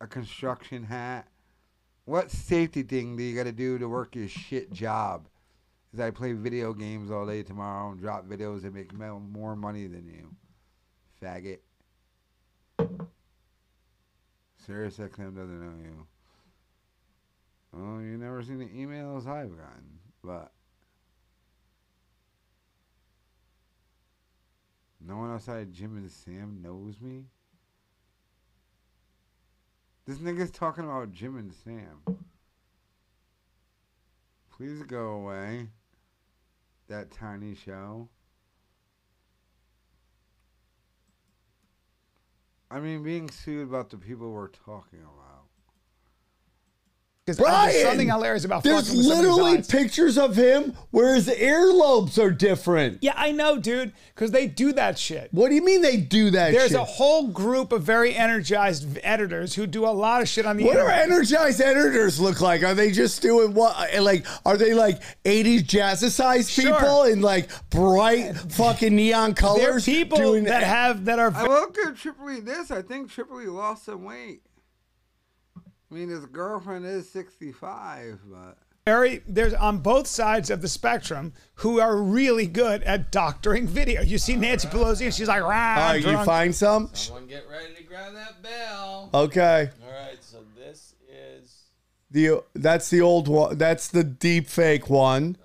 [0.00, 1.28] A construction hat.
[2.06, 5.26] What safety thing do you gotta do to work your shit job?
[5.92, 9.88] Is I play video games all day tomorrow and drop videos and make more money
[9.88, 10.30] than you,
[11.20, 11.58] faggot.
[14.64, 16.06] Sirius XM doesn't know you.
[17.76, 20.52] Oh, you never seen the emails I've gotten, but
[25.04, 27.24] no one outside Jim and Sam knows me.
[30.06, 32.16] This nigga's talking about Jim and Sam.
[34.56, 35.66] Please go away.
[36.88, 38.08] That tiny show.
[42.70, 45.35] I mean, being sued about the people we're talking about.
[47.26, 49.66] Because there's something hilarious about There's fucking with somebody's literally eyes.
[49.66, 52.98] pictures of him where his earlobes are different.
[53.02, 53.92] Yeah, I know, dude.
[54.14, 55.30] Because they do that shit.
[55.32, 56.78] What do you mean they do that There's shit?
[56.80, 60.66] a whole group of very energized editors who do a lot of shit on the
[60.66, 62.62] what do energized editors look like?
[62.62, 63.74] Are they just doing what?
[63.92, 66.74] Uh, like, are they like 80s jazzercise Sure.
[66.74, 71.32] people in like bright fucking neon They're people doing that have that are.
[71.34, 72.70] I will give Tripoli this.
[72.70, 74.42] I think Tripoli lost some weight.
[75.96, 81.32] I mean, his girlfriend is 65, but very there's on both sides of the spectrum
[81.54, 84.02] who are really good at doctoring video.
[84.02, 86.90] You see Nancy Pelosi and she's like, rah, All right, you find some?
[86.92, 89.08] Someone get ready to grab that bell.
[89.14, 89.70] Okay.
[89.82, 91.62] All right, so this is
[92.10, 93.56] The that's the old one.
[93.56, 95.38] That's the deep fake one.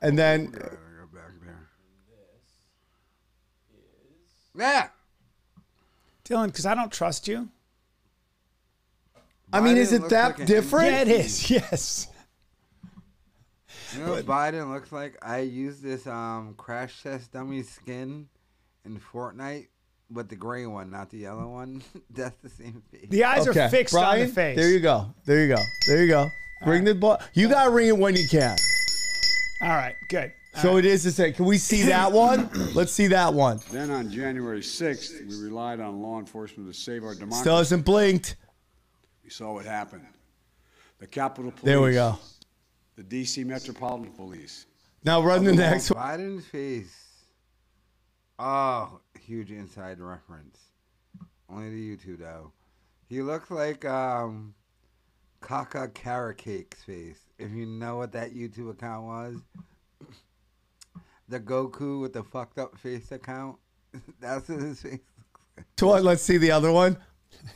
[0.00, 1.68] And then I gotta go back there.
[4.56, 4.88] Yeah.
[6.24, 7.50] Dylan, because I don't trust you.
[9.52, 10.92] I mean, is it that like different?
[10.92, 11.50] Yeah, it is.
[11.50, 12.08] Yes.
[13.94, 15.18] You know what Biden looks like?
[15.20, 18.28] I used this um crash test dummy skin
[18.86, 19.66] in Fortnite,
[20.10, 21.82] but the gray one, not the yellow one.
[22.10, 23.08] That's the same face.
[23.10, 24.56] The eyes okay, are fixed Bryan, on the face.
[24.56, 25.14] There you go.
[25.26, 25.62] There you go.
[25.86, 26.30] There you go.
[26.64, 27.20] Ring the ball.
[27.34, 28.56] You gotta ring it when you can.
[29.62, 30.32] All right, good.
[30.60, 31.32] So it is the same.
[31.32, 32.48] Can we see that one?
[32.74, 33.60] Let's see that one.
[33.70, 37.40] Then on January 6th, we relied on law enforcement to save our democracy.
[37.40, 38.36] Still hasn't blinked.
[39.24, 40.06] We saw what happened.
[40.98, 41.64] The Capitol Police.
[41.64, 42.18] There we go.
[42.96, 43.44] The D.C.
[43.44, 44.66] Metropolitan Police.
[45.04, 46.02] Now run the next one.
[46.02, 46.96] Biden's face.
[48.38, 50.58] Oh, huge inside reference.
[51.48, 52.52] Only to YouTube though.
[53.08, 54.54] He looks like um
[55.40, 57.20] Kaka Carrot Cake's face.
[57.38, 59.36] If you know what that YouTube account was.
[61.28, 63.56] The Goku with the fucked up face account.
[64.20, 65.66] That's what his face looks like.
[65.78, 66.02] So what?
[66.02, 66.98] Let's see the other one.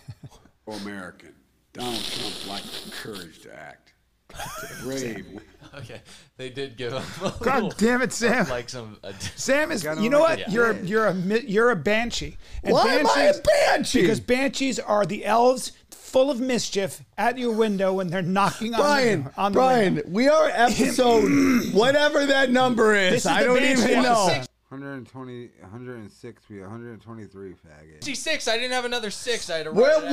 [0.66, 1.34] American.
[1.76, 3.92] Donald Trump lacked the courage to act.
[4.30, 5.40] To Brave.
[5.76, 6.00] okay.
[6.36, 7.02] They did give him.
[7.22, 8.48] A God little- damn it, Sam.
[8.48, 8.98] Like some.
[9.02, 9.84] Uh, Sam is.
[9.84, 10.40] You know what?
[10.40, 10.84] at You're that.
[10.84, 12.36] you're a you're a banshee.
[12.62, 14.02] And Why am I a banshee?
[14.02, 18.80] Because banshees are the elves full of mischief at your window when they're knocking on
[18.80, 20.10] Bryan, the, on the Bryan, window.
[20.10, 23.12] we are episode whatever that number is.
[23.12, 24.26] This is I the don't Banshee even know.
[24.28, 24.48] episode.
[24.68, 28.00] 120, 106, be 123 faggot.
[28.00, 28.48] G6.
[28.48, 29.48] I didn't have another six.
[29.48, 30.12] I had to We're write at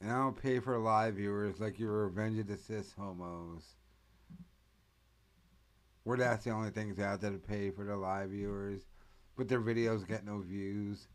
[0.00, 0.10] Once.
[0.10, 3.62] And I don't pay for live viewers like you revenge of the cis homos.
[6.04, 8.80] Where that's the only things out there to pay for the live viewers.
[9.36, 11.08] But their videos get no views.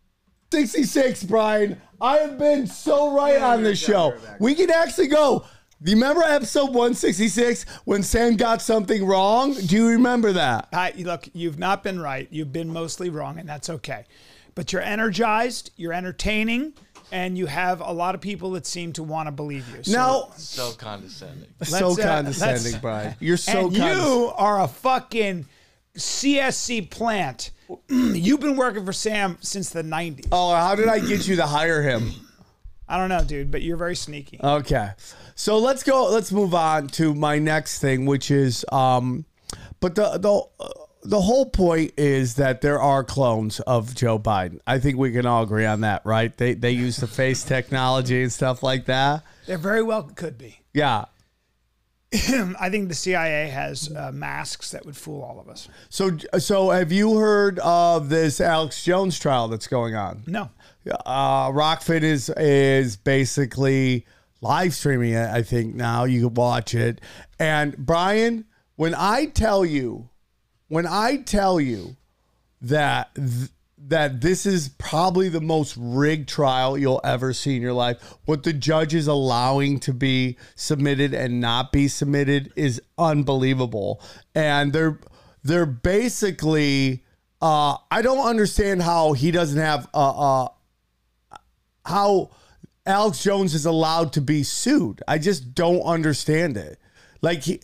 [0.52, 1.82] 66, Bryan.
[2.00, 4.16] I have been so right Yeah, on this show.
[4.40, 5.46] We can actually go.
[5.84, 9.54] Do you remember episode 166 when Sam got something wrong?
[9.54, 10.70] Do you remember that?
[10.72, 12.28] I, look, you've not been right.
[12.32, 14.06] You've been mostly wrong, and that's okay.
[14.56, 16.74] But you're energized, you're entertaining,
[17.12, 19.84] and you have a lot of people that seem to want to believe you.
[19.84, 21.50] So now, So condescending.
[21.64, 23.16] so let's, uh, condescending, let's- Bryan.
[23.20, 25.46] You're so and you are a fucking
[25.98, 27.52] CSC plant.
[27.90, 30.28] You've been working for Sam since the 90s.
[30.32, 32.12] Oh, how did I get you to hire him?
[32.88, 34.40] I don't know, dude, but you're very sneaky.
[34.44, 34.92] Okay.
[35.36, 39.26] So let's go let's move on to my next thing which is um
[39.80, 44.60] but the the uh, the whole point is that there are clones of Joe Biden.
[44.66, 46.36] I think we can all agree on that, right?
[46.36, 49.24] They they use the face technology and stuff like that.
[49.46, 50.60] There very well could be.
[50.74, 51.06] Yeah.
[52.14, 55.68] I think the CIA has uh, masks that would fool all of us.
[55.90, 60.24] So so have you heard of this Alex Jones trial that's going on?
[60.28, 60.50] No.
[61.06, 64.06] uh, Rokfin is is basically
[64.42, 65.30] live streaming it.
[65.30, 67.02] I think now you can watch it.
[67.40, 68.46] And Bryan,
[68.76, 70.10] when I tell you,
[70.68, 71.96] when I tell you
[72.62, 77.74] that th- that this is probably the most rigged trial you'll ever see in your
[77.74, 84.02] life, what the judge is allowing to be submitted and not be submitted is unbelievable.
[84.34, 85.00] And they're
[85.44, 87.04] they're basically.
[87.42, 90.52] Uh, I don't understand how he doesn't have a, a
[91.86, 92.32] how
[92.86, 95.04] Alex Jones is allowed to be sued.
[95.08, 96.80] I just don't understand it.
[97.22, 97.60] Like he,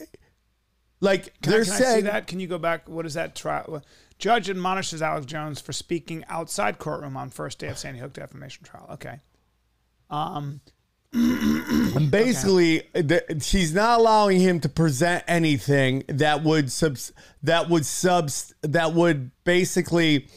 [1.02, 2.28] like Can, they're I, can I see that?
[2.28, 2.88] Can you go back?
[2.88, 3.84] What is that trial?
[4.18, 8.64] Judge admonishes Alex Jones for speaking outside courtroom on first day of Sandy Hook defamation
[8.64, 8.88] trial.
[8.92, 9.20] Okay.
[10.10, 10.62] Um,
[11.14, 17.12] And basically, the, she's not allowing him to present anything that would subs
[17.44, 20.28] that would subs that would basically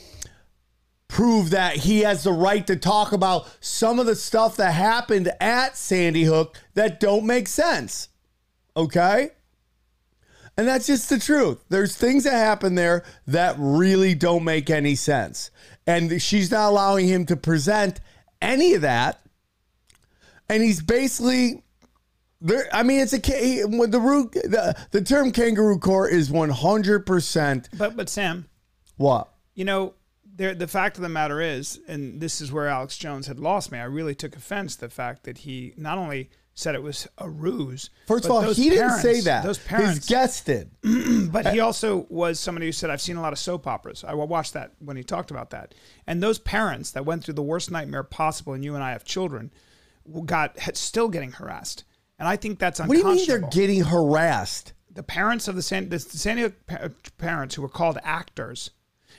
[1.07, 5.31] prove that he has the right to talk about some of the stuff that happened
[5.41, 8.09] at Sandy Hook that don't make sense.
[8.77, 9.31] Okay?
[10.57, 11.65] And that's just the truth.
[11.69, 15.51] There's things that happen there that really don't make any sense.
[15.87, 18.01] And she's not allowing him to present
[18.41, 19.21] any of that.
[20.49, 21.63] And he's basically
[22.41, 22.69] there.
[22.73, 27.69] I mean, it's a the root the, the term kangaroo court is one hundred percent.
[27.77, 28.47] But but Sam,
[28.97, 29.31] What?
[29.55, 29.95] you know,
[30.25, 33.73] there the fact of the matter is, and this is where Alex Jones had lost
[33.73, 33.79] me.
[33.79, 37.29] I really took offense to the fact that he not only said it was a
[37.29, 37.91] ruse.
[38.07, 39.45] First of all, he didn't say that.
[39.45, 40.71] Those His parents, guest did.
[41.33, 44.15] but he also was somebody who said, "I've seen a lot of soap operas." I
[44.15, 45.75] watched that when he talked about that.
[46.07, 49.05] And those parents that went through the worst nightmare possible, and you and I have
[49.05, 49.51] children,
[50.27, 51.85] got still getting harassed.
[52.19, 54.73] And I think that's What do you mean they're getting harassed?
[54.95, 56.55] the parents of the San, the San Diego
[57.19, 58.71] parents who were called actors,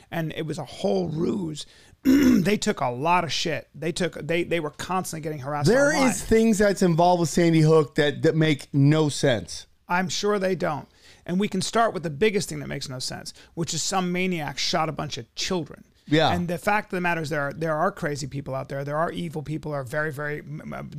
[0.09, 1.65] and it was a whole ruse.
[2.43, 3.67] they took a lot of shit.
[3.73, 5.67] They took they they were constantly getting harassed.
[5.67, 6.11] There is online.
[6.13, 9.65] things that's involved with Sandy Hook that, that make no sense.
[9.87, 10.87] I'm sure they don't.
[11.25, 14.11] And we can start with the biggest thing that makes no sense, which is some
[14.11, 15.83] maniac shot a bunch of children.
[16.07, 16.31] Yeah.
[16.31, 18.83] And the fact of the matter is, there are there are crazy people out there.
[18.83, 19.73] There are evil people.
[19.73, 20.43] Are very very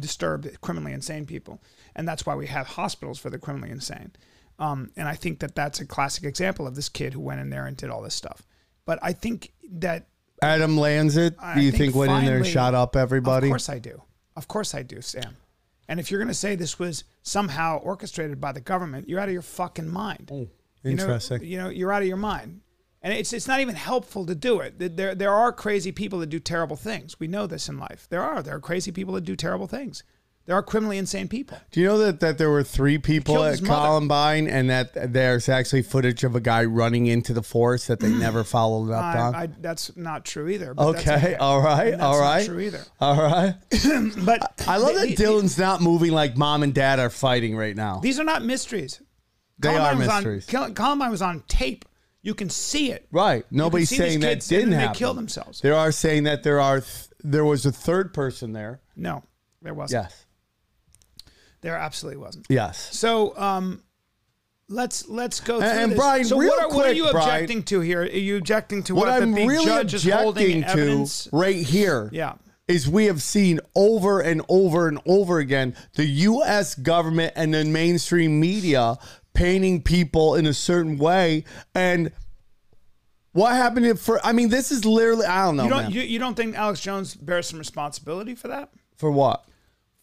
[0.01, 1.63] disturbed, criminally insane people,
[1.95, 4.13] and that's why we have hospitals for the criminally insane.
[4.59, 7.51] Um, and I think that that's a classic example of this kid who went in
[7.51, 8.43] there and did all this stuff.
[8.87, 10.09] But I think that
[10.43, 13.47] Adam Lanzit, I do you think, went in there and finally- shot up everybody?
[13.49, 14.03] Of course I do.
[14.37, 15.37] Of course I do, Sam.
[15.89, 19.29] And if you're going to say this was somehow orchestrated by the government, you're out
[19.29, 20.29] of your fucking mind.
[20.33, 20.49] Oh, you
[20.85, 21.43] know- interesting.
[21.45, 22.61] You know, you're out of your mind.
[23.03, 24.97] And it's it's not even helpful to do it.
[24.97, 27.21] There there are crazy people that do terrible things.
[27.21, 28.09] We know this in life.
[28.11, 30.03] There are there are crazy people that do terrible things.
[30.47, 31.59] There are criminally insane people.
[31.73, 33.75] Do you know that, that there were three people at mother.
[33.75, 38.09] Columbine and that there's actually footage of a guy running into the forest that they
[38.11, 39.35] never followed up on?
[39.35, 40.73] I, I, that's not true either.
[40.73, 42.81] that's okay, all right, all not true either.
[43.01, 43.55] All right.
[44.25, 47.75] But I love that the- Dylan's not moving like mom and dad are fighting right
[47.75, 47.99] now.
[47.99, 49.01] These are not mysteries.
[49.59, 50.47] They are Columbine on- mysteries.
[50.47, 51.85] Col- Columbine was on tape.
[52.23, 53.07] You can see it.
[53.11, 53.45] Right.
[53.51, 54.95] Nobody's saying that didn't then they happen.
[54.97, 55.61] kill themselves.
[55.61, 58.81] There are saying that there are th- there was a third person there.
[58.97, 59.25] No,
[59.63, 60.05] there wasn't.
[60.05, 60.26] Yes.
[61.67, 62.47] There absolutely wasn't.
[62.49, 62.97] Yes.
[62.97, 63.83] So um,
[64.69, 65.97] let's let's go through And-.
[65.97, 68.03] Bryan, so real what are, what are quick, you Bryan, objecting to here?
[68.03, 71.29] Are you objecting to What what, I'm the really judge is holding objecting to evidence?
[71.33, 72.35] right here Yeah.
[72.69, 76.77] is we have seen over and over and over again the U.S.
[76.77, 78.97] government and the mainstream media
[79.35, 81.43] painting people in a certain way.
[81.75, 82.13] And
[83.33, 85.65] what happened if for, I mean, this is literally, I don't know.
[85.65, 88.71] you don't you, you don't think Alex Jones bears some responsibility for that?
[88.97, 89.45] for what?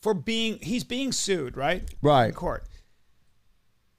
[0.04, 1.89] For being he's being sued, right?
[2.01, 2.28] Right.
[2.28, 2.68] In court.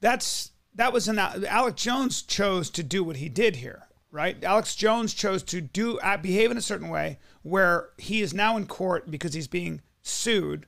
[0.00, 4.36] That's that was an Alex Jones chose to do what he did here, right?
[4.44, 8.58] Alex Jones chose to do uh, behave in a certain way where he is now
[8.58, 10.66] in court because he's being sued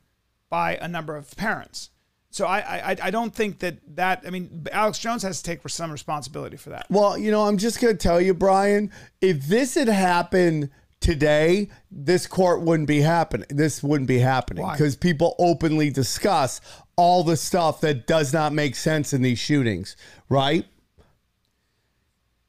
[0.49, 1.91] by a number of parents.
[2.30, 5.68] So I I, I don't think that that I mean Alex Jones has to take
[5.68, 6.87] some responsibility for that.
[6.89, 10.70] Well, you know, I'm just going to tell you, Bryan, if this had happened
[11.01, 13.47] today, this court wouldn't be happening.
[13.51, 16.61] This wouldn't be happening because people openly discuss
[16.97, 19.97] all the stuff that does not make sense in these shootings,
[20.28, 20.66] right?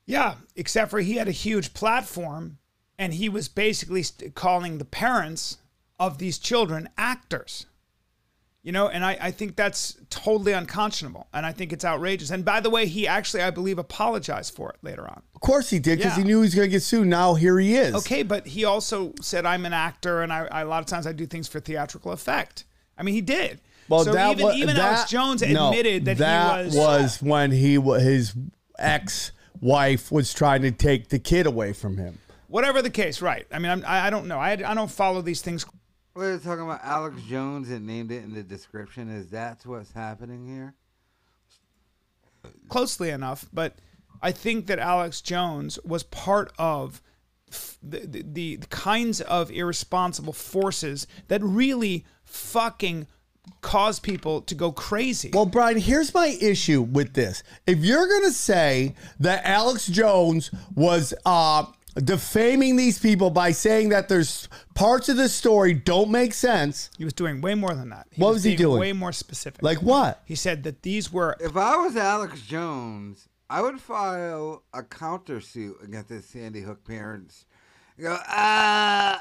[0.05, 2.59] Yeah, except for he had a huge platform
[2.97, 5.57] and he was basically st- calling the parents
[5.99, 7.65] of these children actors.
[8.67, 11.27] You know, and I, I think that's totally unconscionable.
[11.33, 12.31] And I think it's outrageous.
[12.31, 15.21] And by the way, he actually, I believe, apologized for it later on.
[15.35, 16.23] Of course he did because Yeah.
[16.23, 17.07] he knew he was going to get sued.
[17.07, 17.95] Now here he is.
[17.95, 21.07] Okay, but he also said, I'm an actor and I, I, a lot of times
[21.07, 22.65] I do things for theatrical effect.
[22.97, 23.61] I mean, he did.
[23.87, 26.75] Well, so that even, wa- even that- Alex Jones no, admitted that, that he was.
[26.75, 28.33] was when he wa- his
[28.77, 32.19] ex wife was trying to take the kid away from him.
[32.49, 33.47] Whatever the case, right.
[33.49, 34.39] I mean, I'm, I, I don't know.
[34.39, 35.65] I, I don't follow these things
[36.17, 39.07] We're talking about Alex Jones and named it in the description.
[39.07, 40.73] Is that's what's happening here?
[42.69, 43.75] closely enough, but
[44.21, 47.01] I think that Alex Jones was part of
[47.81, 48.23] the, the,
[48.57, 53.07] the kinds of irresponsible forces that really fucking
[53.61, 55.29] cause people to go crazy.
[55.33, 57.43] Well, Bryan, here's my issue with this.
[57.65, 61.65] If you're going to say that Alex Jones was uh,
[62.03, 67.03] defaming these people by saying that there's parts of the story don't make sense, he
[67.03, 68.07] was doing way more than that.
[68.15, 68.79] What was he doing?
[68.79, 69.63] Way more specific.
[69.63, 70.21] like what?
[70.25, 75.83] he said that these were If I was Alex Jones, I would file a countersuit
[75.83, 77.45] against the Sandy Hook parents.
[77.99, 79.17] Go, uh,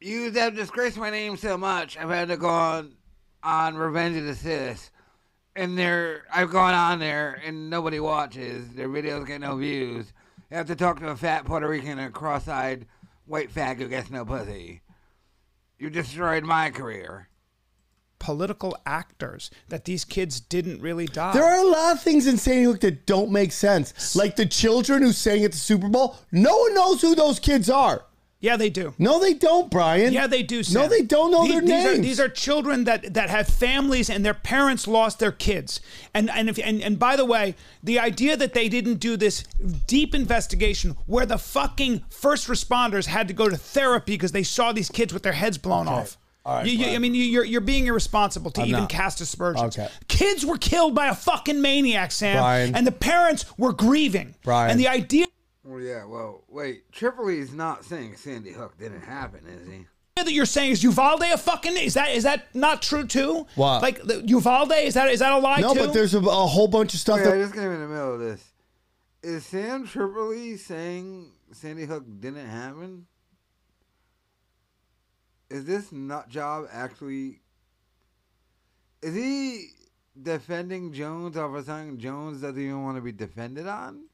[0.00, 2.94] you have disgraced my name so much, I've had to go on
[3.42, 4.90] on Revenge of the Cis.
[5.56, 8.68] And they're, I've gone on there and nobody watches.
[8.74, 10.12] Their videos get no views.
[10.50, 12.86] You have to talk to a fat Puerto Rican and a cross-eyed
[13.26, 14.80] white fag who gets no pussy.
[15.78, 17.28] You destroyed my career.
[18.18, 21.32] political actors that these kids didn't really die.
[21.32, 24.16] There are a lot of things in Sandy Hook that don't make sense.
[24.16, 27.70] Like the children who sang at the Super Bowl, no one knows who those kids
[27.70, 28.04] are.
[28.40, 28.94] Yeah, they do.
[28.98, 30.12] No, they don't, Bryan.
[30.12, 30.62] Yeah, they do.
[30.62, 30.82] Sam.
[30.82, 31.98] No, they don't know these, their these names.
[31.98, 35.80] Are, these are children that that have families and their parents lost their kids.
[36.14, 39.42] And and if and, and by the way, the idea that they didn't do this
[39.88, 44.72] deep investigation where the fucking first responders had to go to therapy because they saw
[44.72, 46.16] these kids with their heads blown off.
[46.46, 48.88] All right, You- you- I mean, you- you're you're being irresponsible to I'm even not.
[48.88, 49.76] cast aspersions.
[49.76, 49.88] Okay.
[50.06, 52.74] Kids were killed by a fucking maniac, Sam, Bryan.
[52.76, 54.36] and the parents were grieving.
[54.44, 54.70] Bryan.
[54.70, 55.26] and the idea
[55.68, 56.06] Well, yeah.
[56.06, 56.90] Well, wait.
[56.92, 59.86] Tripoli's not saying Sandy Hook didn't happen, is he?
[60.16, 63.46] that you're saying is Uvalde a fucking is that is that not true too?
[63.54, 63.82] What?
[63.82, 65.78] Like the, Uvalde is that is that a lie no, too?
[65.78, 68.14] but there's a, a whole bunch of stuff Wait, I just came in the middle
[68.14, 68.44] of this.
[69.22, 73.06] Is Sam Tripoli saying Sandy Hook didn't happen?
[75.50, 77.40] Is this nut job actually?
[79.02, 79.68] Is he
[80.20, 84.07] defending Jones over something Jones doesn't even want to be defended on?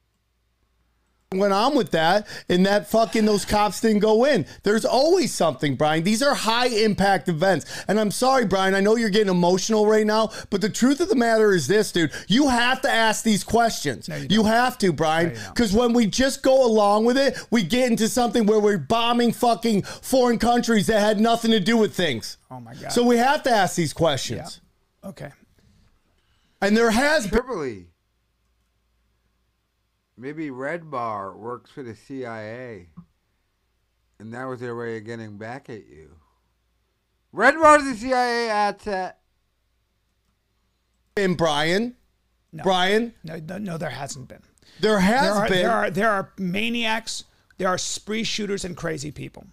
[1.39, 4.47] Went on with that, and that fucking those cops didn't go in.
[4.63, 6.05] There's always something, Bryan.
[6.05, 8.75] These are high impact events, and I'm sorry, Bryan.
[8.75, 11.93] I know you're getting emotional right now, but the truth of the matter is this,
[11.93, 12.13] dude.
[12.29, 14.09] You have to ask these questions.
[14.29, 18.09] you, have to, Bryan, because when we just go along with it, we get into
[18.09, 22.39] something where we're bombing fucking foreign countries that had nothing to do with things.
[22.51, 22.93] Oh my god.
[22.93, 24.61] So we have to ask these questions.
[25.03, 25.31] okay.
[26.61, 27.87] And there has been.
[30.15, 30.33] Tripoli.
[30.33, 32.89] Maybe Red Bar works for the CIA,
[34.19, 36.17] and that was their way of getting back at you.
[37.33, 39.19] Red Bar's the CIA asset.
[41.15, 41.97] been Bryan.
[42.63, 43.15] Bryan.
[43.25, 44.43] No, no, no, there hasn't been.
[44.81, 45.59] There has there are, been.
[45.59, 47.25] There are there are maniacs.
[47.59, 49.47] There are spree shooters and crazy people,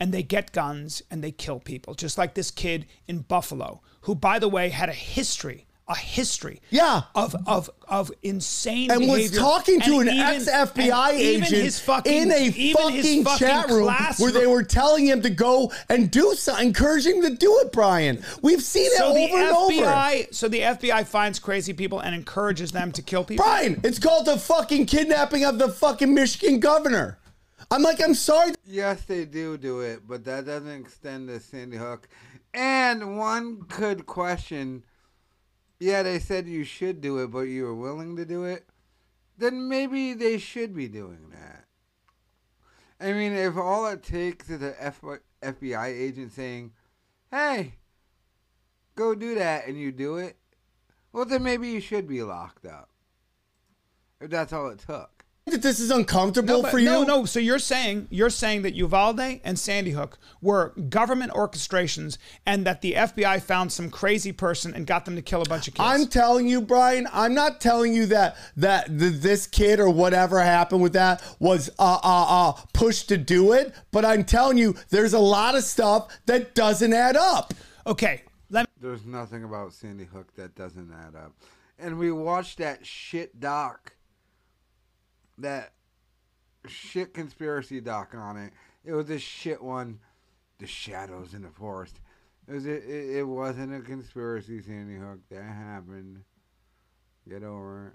[0.00, 1.94] and they get guns and they kill people.
[1.94, 5.67] Just like this kid in Buffalo, who, by the way, had a history.
[5.90, 10.46] A history, yeah, of of of insane and was talking to And an even- ex
[10.46, 14.46] FBI agent his fucking, in a even his fucking, fucking chat room class where they
[14.46, 17.72] were telling him to go and do something, encouraging him to do it.
[17.72, 19.72] Bryan, we've seen it so over the and over.
[19.72, 23.46] FBI, so the FBI finds crazy people and encourages them to kill people.
[23.46, 27.18] Bryan, it's called the fucking kidnapping of the fucking Michigan governor.
[27.70, 28.52] I'm like, I'm sorry.
[28.66, 32.08] Yes, they do do it, but that doesn't extend to Sandy Hook.
[32.52, 34.82] And one could question,
[35.80, 38.66] yeah, they said you should do it, but you were willing to do it.
[39.36, 41.64] Then maybe they should be doing that.
[43.00, 44.74] I mean, if all it takes is an
[45.42, 46.72] FBI agent saying,
[47.30, 47.76] "Hey,
[48.96, 50.36] go do that," and you do it,
[51.12, 52.90] well, then maybe you should be locked up.
[54.20, 55.17] If that's all it took.
[55.50, 56.84] That this is uncomfortable No, for you.
[56.86, 57.24] no, no.
[57.24, 62.80] So you're saying you're saying that Uvalde and Sandy Hook were government orchestrations, and that
[62.82, 65.84] the FBI found some crazy person and got them to kill a bunch of kids.
[65.88, 67.08] I'm telling you, Bryan.
[67.12, 71.70] I'm not telling you that that th- this kid or whatever happened with that was
[71.78, 73.74] uh uh uh pushed to do it.
[73.90, 77.54] But I'm telling you, there's a lot of stuff that doesn't add up.
[77.86, 81.32] Okay, let me- There's nothing about Sandy Hook that doesn't add up.
[81.78, 83.92] And we watched that shit doc,
[85.38, 85.72] that
[86.66, 88.52] shit conspiracy doc on it.
[88.84, 90.00] It was a shit one,
[90.58, 92.00] The Shadows in the Forest.
[92.46, 95.18] It, was a, it, it wasn't a conspiracy, Sandy Hook.
[95.30, 96.22] That happened.
[97.28, 97.92] Get over it.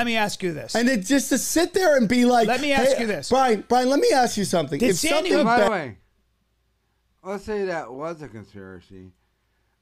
[0.00, 0.74] let me ask you this.
[0.74, 3.28] And it's just to sit there and be like, Let me ask "Hey, you this.
[3.30, 3.64] Bryan.
[3.68, 4.80] Bryan, let me ask you something.
[4.80, 5.98] Did if Sandy something Hook- By the way,
[7.22, 9.12] let's say that was a conspiracy.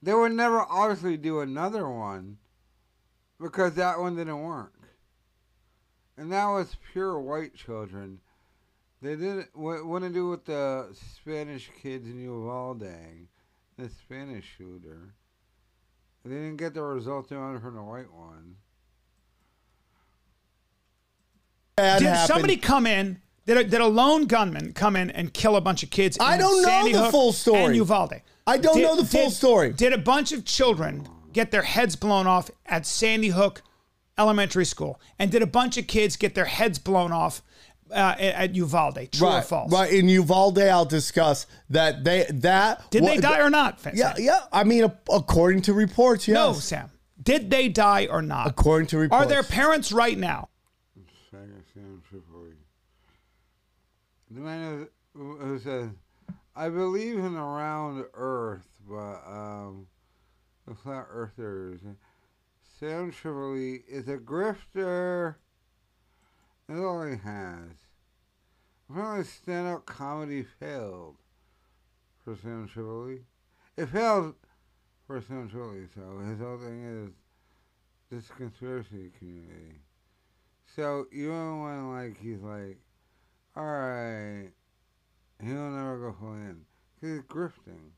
[0.02, 2.36] They would never obviously do another one
[3.40, 4.74] because that one didn't work.
[6.20, 8.18] And that was pure white children.
[9.00, 12.82] They didn't what what to do with the Spanish kids in Uvalde,
[13.78, 15.14] the Spanish shooter.
[16.22, 18.56] They didn't get the results they wanted from the white one.
[21.76, 23.22] bad did happened- somebody come in?
[23.46, 26.18] Did a, did a lone gunman come in and kill a bunch of kids?
[26.20, 27.64] I don't know the Hook full story.
[27.64, 28.20] And Uvalde.
[28.46, 29.72] I don't Did- know the full did- story.
[29.72, 33.62] Did a bunch of children get their heads blown off at Sandy Hook
[34.20, 35.00] Elementary School?
[35.18, 37.42] And did a bunch of kids get their heads blown off
[37.90, 39.10] uh, at, at Uvalde?
[39.12, 39.72] True or right, false?
[39.72, 39.92] Right.
[39.92, 43.80] In Uvalde, I'll discuss that they that Did they wa- die or not?
[43.80, 43.94] Sam?
[43.96, 44.40] Yeah, yeah.
[44.52, 46.34] I mean, a- according to reports, yes.
[46.34, 46.90] No, Sam.
[47.22, 48.46] Did they die or not?
[48.46, 50.48] According to reports, Are their parents right now?
[51.30, 52.52] Saga Sam Tripoli.
[54.30, 55.88] The man who who says,
[56.54, 59.86] I believe in the round earth, but um,
[60.66, 61.80] the flat earthers.
[62.80, 65.34] Sam Tripoli is a grifter.
[66.66, 67.76] That's all he has.
[68.88, 71.16] Apparently, stand up comedy failed
[72.24, 73.20] for Sam Tripoli.
[73.76, 74.34] It failed
[75.06, 77.10] for Sam Tripoli, so his whole thing is
[78.10, 79.82] this conspiracy community.
[80.74, 82.78] So even when like he's like
[83.56, 84.52] All right.
[85.42, 86.64] He'll never go for land.
[87.02, 87.90] He's grifting.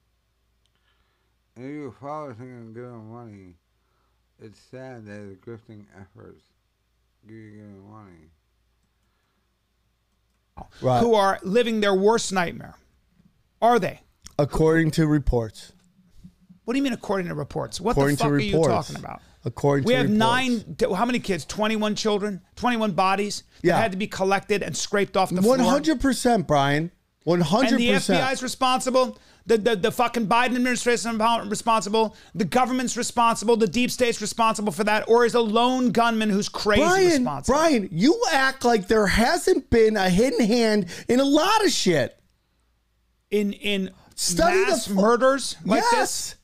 [1.55, 3.57] And you follow him and give him money,
[4.43, 6.43] it's sad that the grifting efforts
[7.27, 8.31] give you money.
[10.83, 11.01] Right.
[11.01, 12.75] who are living their worst nightmare.
[13.63, 14.01] Are they?
[14.39, 15.73] According to reports.
[16.65, 17.81] What do you mean according to reports?
[17.81, 19.23] What According the fuck to are you talking about?
[19.45, 20.79] According we to We have reports.
[20.79, 20.95] nine.
[20.97, 21.45] How many kids?
[21.47, 22.43] Twenty-one children.
[22.55, 25.71] Twenty-one bodies that had to be collected and scraped off the One floor.
[25.73, 26.93] hundred percent, Bryan.
[27.25, 29.19] One hundred And the FBI is responsible.
[29.47, 32.17] The, the the fucking Biden administration is responsible.
[32.35, 33.57] The government's responsible.
[33.57, 35.09] The deep state's responsible for that.
[35.09, 37.59] Or is a lone gunman who's crazy Bryan, responsible?
[37.59, 42.19] Bryan, you act like there hasn't been a hidden hand in a lot of shit.
[43.31, 45.93] In in Study the mass fu- murders like Yes.
[45.93, 46.35] this,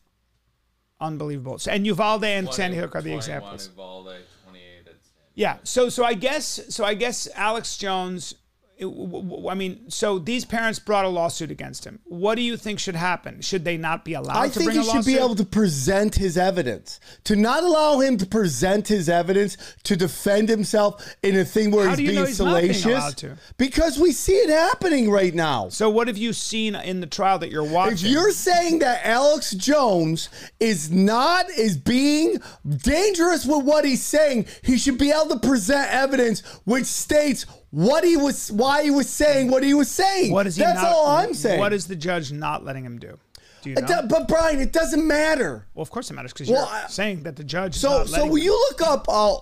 [1.00, 1.58] unbelievable.
[1.58, 3.68] So- And Uvalde and Sandy Hook are the examples.
[3.68, 4.94] Uvalde, 28 at
[5.34, 5.58] Yeah.
[5.64, 8.34] So so I guess so I guess Alex Jones.
[8.78, 11.98] It- w- w- I mean, so these parents brought a lawsuit against him.
[12.04, 13.40] What do you think should happen?
[13.40, 16.38] Should they not be allowed I to think he should be able to present his
[16.38, 17.00] evidence.
[17.24, 21.88] To not allow him to present his evidence to defend himself in a thing where
[21.88, 22.84] How he's being he's being salacious.
[22.86, 23.36] allowed to?
[23.56, 25.68] Because we see it happening right now.
[25.70, 27.94] So what have you seen in the trial that you're watching?
[27.94, 30.28] If you're saying that Alex Jones
[30.60, 32.40] is not is being
[32.76, 38.04] dangerous with what he's saying, he should be able to present evidence which states what
[38.04, 40.32] he was why he was saying what he was saying.
[40.32, 41.58] what is he That's not, all I'm saying.
[41.60, 43.18] What is the judge not letting him do?
[43.62, 43.86] Do you know?
[43.86, 45.66] do- but Bryan, it doesn't matter.
[45.74, 47.74] well, of course it matters because Well, you're I- saying that the judge.
[47.76, 48.42] is So not so will him.
[48.44, 49.34] you look up uh,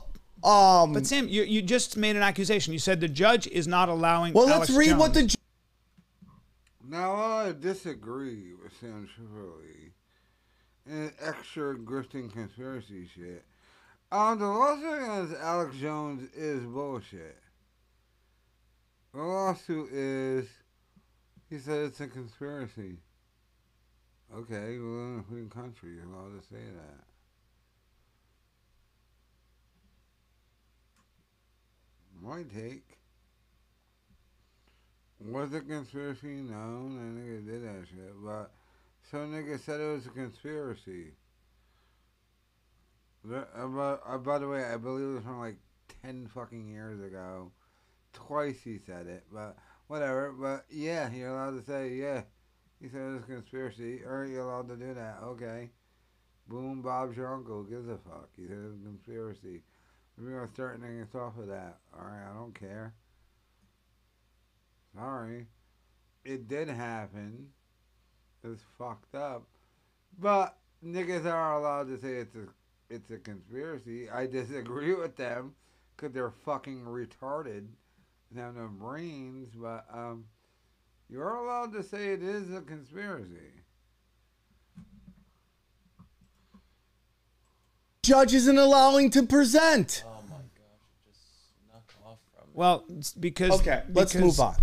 [0.82, 2.72] um But Sam, you, you just made an accusation.
[2.72, 4.32] You said the judge is not allowing.
[4.32, 5.36] Well, Alex let's read what the ju-
[6.88, 9.92] Now, I disagree with Sam Tripoli
[10.88, 13.44] and extra grifting conspiracy shit.
[14.12, 17.36] Um, the lawsuit against Alex Jones is bullshit.
[19.16, 20.46] The lawsuit is,
[21.48, 22.98] he said it's a conspiracy.
[24.30, 27.04] Okay, well, in a free country, you're allowed to say that.
[32.22, 32.98] My take.
[35.18, 36.42] Was it conspiracy?
[36.42, 38.12] No, that nigga did that shit.
[38.22, 38.50] But
[39.10, 41.12] some nigga said it was a conspiracy.
[43.24, 45.56] But, uh, by the way, I believe it was from like
[46.02, 47.50] 10 fucking years ago.
[48.16, 49.56] Twice he said it, but
[49.88, 50.32] whatever.
[50.32, 52.22] But yeah, you're allowed to say, yeah,
[52.80, 54.00] he said it was a conspiracy.
[54.02, 55.18] Or you're allowed to do that.
[55.22, 55.70] Okay.
[56.48, 57.62] Boom, Bob's your uncle.
[57.62, 58.30] Gives a fuck?
[58.36, 59.62] He said it was a conspiracy.
[60.18, 61.78] We're going to start things off of that.
[61.94, 62.94] Alright, I don't care.
[64.94, 65.46] Sorry.
[66.24, 67.48] It did happen.
[68.42, 69.44] It's fucked up.
[70.18, 72.46] But niggas are allowed to say it's a
[72.88, 74.08] it's a conspiracy.
[74.08, 75.54] I disagree with them
[75.96, 77.66] because they're fucking retarded
[78.34, 79.54] have no brains.
[79.54, 80.24] But um,
[81.08, 83.52] you're allowed to say it is a conspiracy.
[88.06, 90.04] judge isn't allowing to present.
[90.06, 91.20] Oh my gosh, just
[91.68, 92.84] snuck off from Well,
[93.18, 94.54] because Okay, let's move on.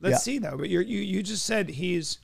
[0.00, 0.18] Let's Yeah.
[0.18, 0.56] see though.
[0.56, 2.18] But you're, you you just said he's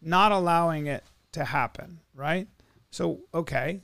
[0.00, 2.48] not allowing it to happen, right?
[2.90, 3.82] So okay.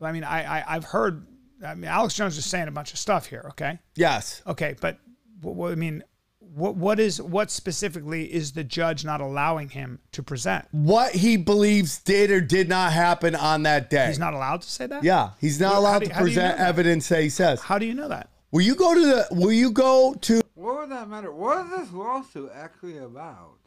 [0.00, 1.26] I mean, I, I I've heard.
[1.64, 3.44] I mean, Alex Jones is saying a bunch of stuff here.
[3.50, 3.78] Okay.
[3.94, 4.42] Yes.
[4.46, 4.98] Okay, but
[5.40, 6.02] what, what I mean,
[6.40, 10.66] what what is what specifically is the judge not allowing him to present?
[10.72, 14.08] What he believes did or did not happen on that day.
[14.08, 15.04] He's not allowed to say that.
[15.04, 16.68] Yeah, he's not Well, allowed do- to how do you know present that?
[16.68, 17.60] evidence that he says.
[17.60, 18.30] How do you know that?
[18.52, 19.26] Will you go to the?
[19.32, 20.40] Will you go to?
[20.54, 21.32] What would that matter?
[21.32, 23.58] What is this lawsuit actually about?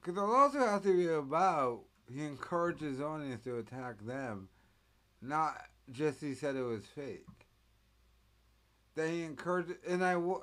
[0.00, 1.82] Because the lawsuit has to be about
[2.12, 4.48] he encouraged his audience to attack them,
[5.22, 5.54] not
[5.90, 7.26] just he said it was fake.
[8.96, 10.42] That he encouraged, and I wa-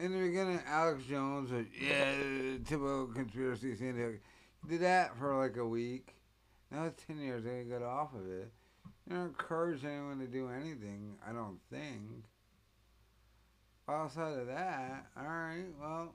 [0.00, 2.12] in the beginning, Alex Jones was yeah,
[2.64, 4.20] typical conspiracy San.
[4.62, 6.14] He did that for like a week.
[6.70, 7.44] Now it's ten years.
[7.44, 8.50] They got off of it.
[9.08, 11.16] You don't encourage anyone to do anything.
[11.26, 12.24] I don't think.
[13.88, 15.66] Outside of that, all right.
[15.80, 16.14] Well,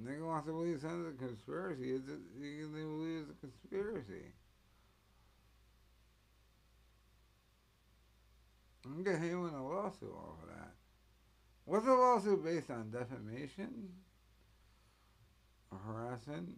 [0.00, 1.92] nigga wants to believe something's a conspiracy.
[1.92, 4.26] It's a, you can believe it's a conspiracy.
[8.90, 9.04] I'm
[9.42, 10.72] win a lawsuit over that.
[11.64, 12.90] What's the lawsuit based on?
[12.90, 13.88] Defamation?
[15.70, 16.56] Or harassment?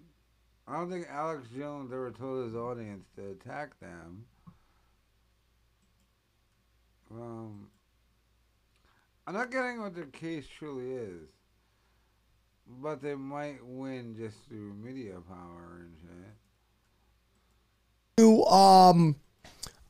[0.66, 4.24] I don't think Alex Jones ever told his audience to attack them.
[7.11, 7.68] Um,
[9.26, 11.28] I'm not getting what their case truly is,
[12.80, 16.37] but they might win just through media power and shit.
[18.16, 19.16] to um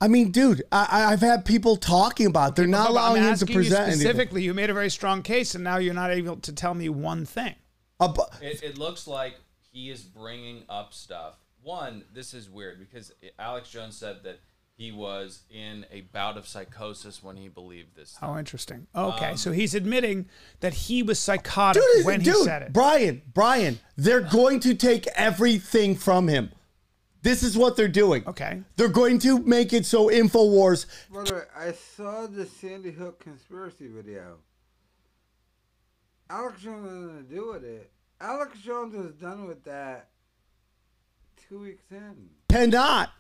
[0.03, 2.57] I mean, dude, I, I- I've had people talking about.
[2.57, 4.00] They're not allowing him to asking you present anything.
[4.00, 4.42] specifically.
[4.42, 7.24] You made a very strong case, and now you're not able to tell me one
[7.24, 7.55] thing.
[8.00, 9.36] It, it looks like
[9.70, 11.34] he is bringing up stuff.
[11.62, 14.40] One, this is weird because Alex Jones said that
[14.74, 18.16] he was in a bout of psychosis when he believed this.
[18.20, 18.88] How interesting.
[18.96, 20.28] Okay, Um, so he's admitting
[20.59, 22.72] that he was psychotic dude, when dude, he said it.
[22.72, 26.50] Bryan, Bryan, they're going to take everything from him.
[27.22, 28.24] This is what they're doing.
[28.26, 28.62] Okay.
[28.76, 30.86] They're going to make it so Infowars.
[31.10, 34.38] Brother, I saw the Sandy Hook conspiracy video.
[36.28, 37.92] Alex Jones has nothing to do with it.
[38.20, 40.08] Alex Jones was done with that
[41.48, 42.30] two weeks in.
[42.48, 43.10] cannot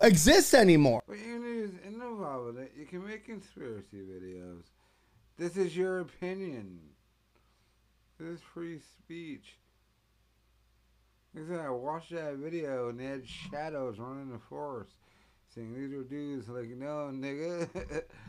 [0.00, 1.02] exist anymore.
[1.06, 2.72] But you need to involved with it.
[2.76, 4.64] You can make conspiracy videos.
[5.36, 6.78] This is your opinion.
[8.18, 9.58] This is free speech.
[11.36, 14.94] I watched that video and they had shadows running the forest
[15.54, 17.68] saying these were dudes like, no, nigga,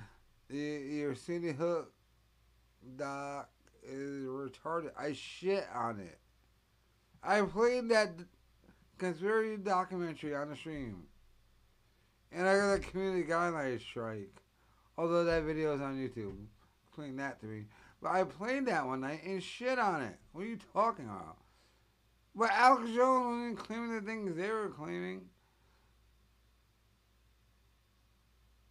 [0.49, 1.91] you- your Sandy Hook
[2.97, 3.49] doc
[3.83, 4.91] is retarded.
[4.97, 6.19] I shit on it.
[7.23, 8.11] I played that
[8.97, 11.03] conspiracy documentary on the stream.
[12.31, 14.41] And I got a community guidelines strike.
[14.97, 16.35] Although that video is on YouTube.
[16.87, 17.65] Explain that to me.
[18.01, 20.17] But I played that one night and shit on it.
[20.31, 21.37] What are you talking about?
[22.35, 25.21] But Alex Jones wasn't claiming the things they were claiming.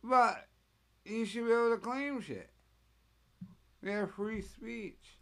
[0.03, 0.47] But
[1.05, 2.51] you should be able to claim shit.
[3.83, 5.19] We have free speech.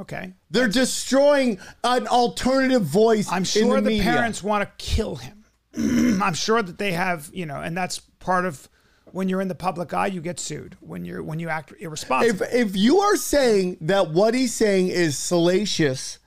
[0.00, 0.34] Okay.
[0.50, 3.30] They're destroying an alternative voice.
[3.30, 4.02] I'm in sure the, the, media.
[4.02, 5.44] parents want to kill him.
[6.22, 8.68] I'm sure that they have, you know, and that's part of
[9.12, 12.46] when you're in the public eye, you get sued when you're when you act irresponsible.
[12.46, 16.18] If if you are saying that what he's saying is salacious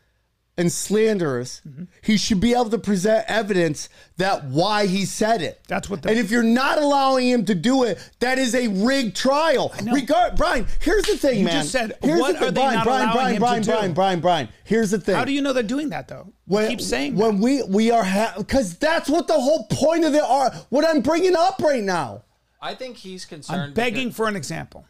[0.58, 1.84] and slanderous, Mm-hmm.
[2.02, 5.62] he should be able to present evidence that why he said it.
[5.68, 6.02] That's what.
[6.02, 9.74] The- and if you're not allowing him to do it, that is a rigged trial.
[9.92, 10.68] Regard, Bryan.
[10.80, 11.54] Here's the thing, You man.
[11.62, 13.62] just said, here's what the thing, are they Bryan, not Bryan, allowing Bryan, him Bryan,
[13.64, 13.72] to do?
[13.74, 14.50] Bryan, Bryan, Bryan.
[14.64, 15.16] Here's the thing.
[15.16, 16.32] How do you know they're doing that though?
[16.46, 18.06] When, Keep saying when we we are
[18.38, 20.54] because that's what the whole point of the art.
[20.70, 22.24] What I'm bringing up right now.
[22.62, 23.62] I think he's concerned.
[23.62, 24.86] I'm begging because- for an example.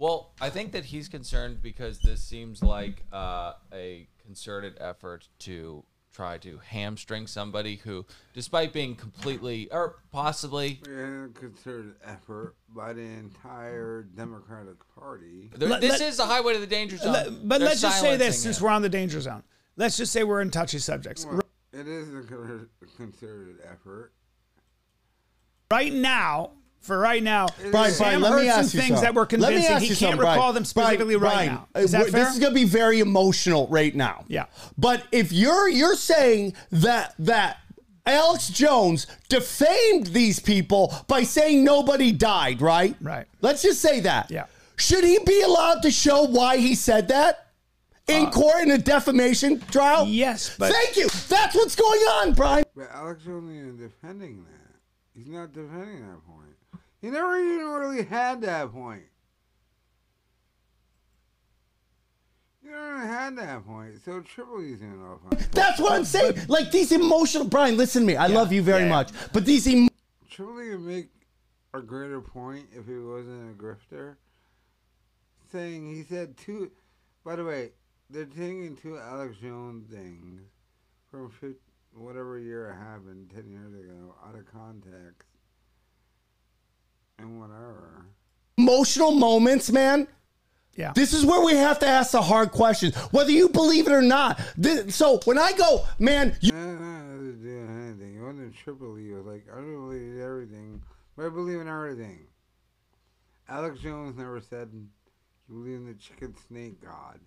[0.00, 5.82] Well, I think that he's concerned because this seems like uh, a concerted effort to
[6.12, 8.04] try to hamstring somebody who,
[8.34, 15.50] despite being completely or possibly, And a concerted effort by the entire Democratic Party.
[15.58, 17.12] Th- this is the highway to the danger zone.
[17.14, 18.64] Let- but They're let's just say this silencing since him.
[18.64, 19.42] we're on the danger zone.
[19.76, 21.24] Let's just say we're in touchy subjects.
[21.24, 21.40] Well,
[21.72, 22.66] it is a
[22.98, 24.12] concerted effort.
[25.70, 26.50] Right now,
[26.80, 29.04] for right now, Bryan, Sam Bryan, let heard me some ask you things something.
[29.04, 29.72] that were Let me convincing.
[29.74, 30.54] ask He you can't something, recall Bryan.
[30.54, 31.80] them specifically Bryan, right Bryan, now.
[31.80, 32.28] Is uh, that This fair?
[32.30, 34.24] is going to be very emotional right now.
[34.28, 34.46] Yeah.
[34.78, 37.58] But if you're you're saying that that
[38.06, 42.96] Alex Jones defamed these people by saying nobody died, right?
[43.02, 43.26] Right.
[43.42, 44.30] Let's just say that.
[44.30, 44.46] Yeah.
[44.76, 47.48] Should he be allowed to show why he said that
[48.06, 50.02] in court in a defamation trial?
[50.02, 51.08] Uh, Yes, but Thank you.
[51.28, 52.64] That's what's going on, Bryan.
[52.74, 54.54] But Alex only is defending that.
[55.14, 56.37] He's not defending that point.
[57.00, 59.04] He never even really had that point.
[62.62, 64.02] He never had that point.
[64.04, 65.20] So Tripoli's in off.
[65.52, 66.38] That's what I'm saying.
[66.48, 68.16] Like these emotional Bryan, listen to me.
[68.16, 68.90] I love you very yeah, yeah.
[68.90, 69.10] much.
[69.32, 69.88] But these em-
[70.28, 71.08] Tripoli would make
[71.72, 74.16] a greater point if he wasn't a grifter.
[75.52, 76.72] Saying he said two.
[77.24, 77.70] By the way,
[78.10, 80.40] they're taking two Alex Jones things
[81.10, 81.56] from 50,
[81.94, 85.27] whatever year it happened, 10 years ago, out of context.
[87.18, 88.06] And whatever.
[88.56, 90.06] emotional moments, man.
[90.74, 90.92] Yeah.
[90.94, 94.02] This is where we have to ask the hard questions, whether you believe it or
[94.02, 94.38] not.
[94.60, 98.16] Thi- so when I go, man, you, No, no, no, no, doing anything.
[98.16, 99.10] It wasn't Tripoli.
[99.10, 100.82] It was like, I don't believe in everything,
[101.16, 102.20] but I believe in everything.
[103.48, 104.84] Alex Jones never said he
[105.48, 107.18] believed in the chicken snake god.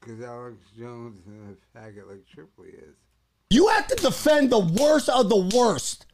[0.00, 2.94] Because Alex Jones is a faggot like Tripoli is.
[3.50, 6.06] you have to defend the worst of the worst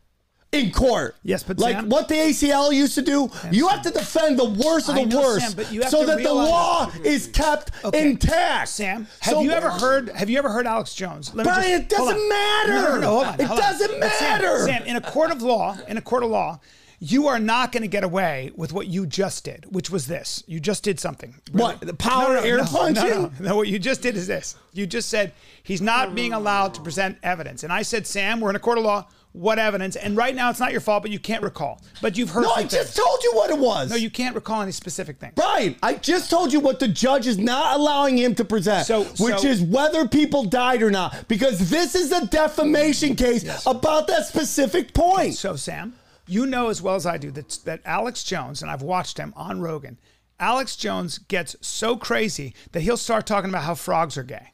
[0.59, 1.17] in court.
[1.23, 4.45] Yes, but like Sam- what the ACL used to do, you have to defend the
[4.45, 7.71] worst of the know, worst, Sam, but you have so that the law is kept
[7.85, 8.11] Okay.
[8.11, 8.69] intact.
[8.69, 10.09] Sam, have So- you ever heard?
[10.11, 11.31] Have you ever heard Alex Jones?
[11.35, 12.29] Let me Bryan, just- it doesn't on.
[12.29, 12.73] matter.
[12.73, 13.35] No, no, no, hold on.
[13.41, 13.73] It hold on.
[13.73, 14.65] doesn't Sam- matter.
[14.67, 16.61] Sam, in a court of law, in a court of law,
[16.99, 20.43] you are not going to get away with what you just did, which was this.
[20.47, 21.35] You just did something.
[21.53, 23.33] What, the power air punching?
[23.39, 24.55] No, what you just did is this.
[24.73, 25.33] You just said
[25.63, 28.79] he's not being allowed to present evidence, and I said, Sam, we're in a court
[28.79, 29.09] of law.
[29.37, 29.97] What evidence.
[29.97, 31.81] And right now, it's not your fault, but you can't recall.
[32.01, 32.43] But you've heard.
[32.43, 33.91] No, I some just told you what it was.
[33.91, 35.35] No, you can't recall any specific things.
[35.37, 39.05] Brian, I just told you what the judge is not allowing him to present, So-
[39.05, 44.07] which so- is whether people died or not, because this is a defamation case about
[44.09, 45.35] that specific point.
[45.37, 45.95] So, Sam,
[46.27, 49.33] you know as well as I do that that Alex Jones, and I've watched him
[49.37, 49.99] on Rogan.
[50.41, 54.53] Alex Jones gets so crazy that he'll start talking about how frogs are gay.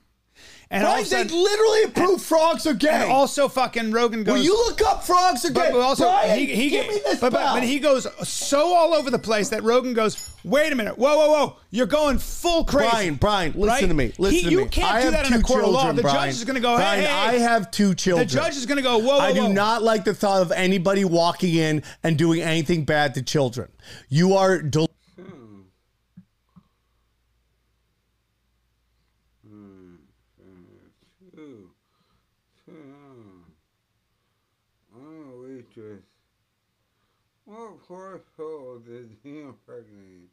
[0.74, 2.88] And all Brian, they sudden- literally approve frogs are gay.
[2.88, 4.32] And also, fucking Rogan goes.
[4.38, 5.60] Will you look up frogs are gay?
[5.60, 8.72] But, but also, Brian, he, he give me this but, but, but he goes so
[8.74, 11.56] all over the place that Rogan goes, "Wait a minute, whoa, whoa, whoa!
[11.70, 13.86] You're going full crazy." Brian, Brian, listen Right?
[13.86, 14.12] to me.
[14.16, 14.68] Listen He- to you me.
[14.68, 15.80] can't I do have that in a two court of law.
[15.80, 16.16] children, The Brian.
[16.30, 18.26] judge is going to go, "Hey, Brian, hey, I have two children.
[18.26, 20.40] The judge is going to go, "Whoa, whoa, I do whoa." not like the thought
[20.40, 23.68] of anybody walking in and doing anything bad to children.
[24.08, 24.62] You are.
[24.62, 24.88] Del-
[31.34, 31.70] Two.
[32.64, 33.44] Two.
[34.94, 36.04] I'm a waitress.
[37.44, 40.28] What household is he impregnating?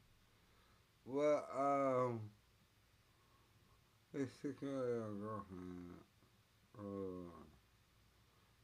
[1.06, 2.20] Well, um,
[4.14, 5.90] it's a girlfriend.
[6.80, 7.32] Oh.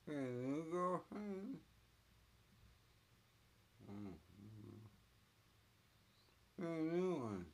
[0.08, 1.58] New girlfriend?
[3.92, 4.14] Mm-hmm.
[6.64, 7.46] A new one.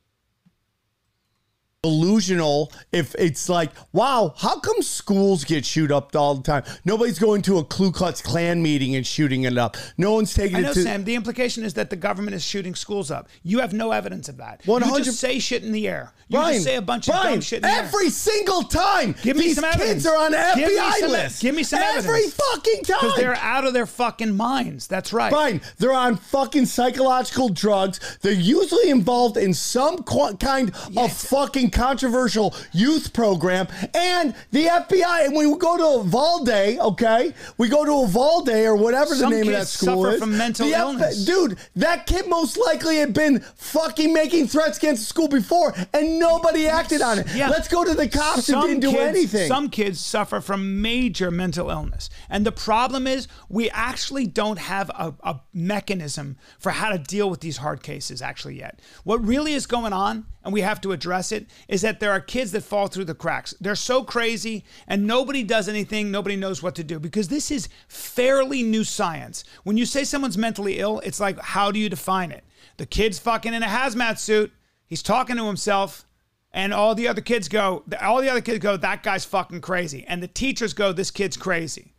[1.92, 6.62] Delusional if it's like, wow, how come schools get shoot up all the time?
[6.84, 9.76] Nobody's going to a Ku Klux Klan meeting and shooting it up.
[9.98, 10.82] No one's taking it I it know, to.
[10.82, 11.02] Sam.
[11.04, 13.28] The implication is that the government is shooting schools up.
[13.42, 14.62] You have no evidence of that.
[14.62, 16.12] 100- You just say shit in the air.
[16.28, 17.82] You Brian, just say a bunch of Brian, dumb shit in the air.
[17.82, 19.14] every single time.
[19.22, 20.06] Give me these some kids evidence.
[20.06, 21.42] are on Give me FBI some- lists.
[21.42, 22.06] Give me some every evidence.
[22.08, 22.98] Every fucking time.
[23.00, 24.86] Because they're out of their fucking minds.
[24.86, 25.32] That's right.
[25.32, 27.98] Fine, they're on fucking psychological drugs.
[28.22, 33.66] They're usually involved in some qu- kind of fucking controversial youth program.
[33.94, 39.14] And the FBI, and we go to Uvalde, okay, we go to Uvalde or whatever
[39.14, 40.20] Some the name of that kids school suffer is.
[40.20, 41.24] from mental The F- illness.
[41.24, 46.18] dude, that kid most likely had been fucking making threats against the school before, and
[46.18, 47.26] nobody acted on it.
[47.34, 47.48] Yeah.
[47.48, 49.48] Let's go to the cops who Some didn't do kids- anything.
[49.48, 52.10] Some kids suffer from major mental illness.
[52.28, 57.30] And the problem is, we actually don't have a, a mechanism for how to deal
[57.30, 58.80] with these hard cases actually yet.
[59.04, 62.20] What really is going on, and we have to address it, is that there are
[62.20, 63.54] kids that fall through the cracks.
[63.60, 67.68] They're so crazy, and nobody does anything, nobody knows what to do because this is
[67.88, 69.44] fairly new science.
[69.64, 72.44] When you say someone's mentally ill, it's like, how do you define it?
[72.76, 74.52] The kid's fucking in a hazmat suit,
[74.86, 76.06] he's talking to himself.
[76.54, 80.04] And all the other kids go, all the other kids go, that guy's fucking crazy.
[80.06, 81.94] And the teachers go, this kid's crazy.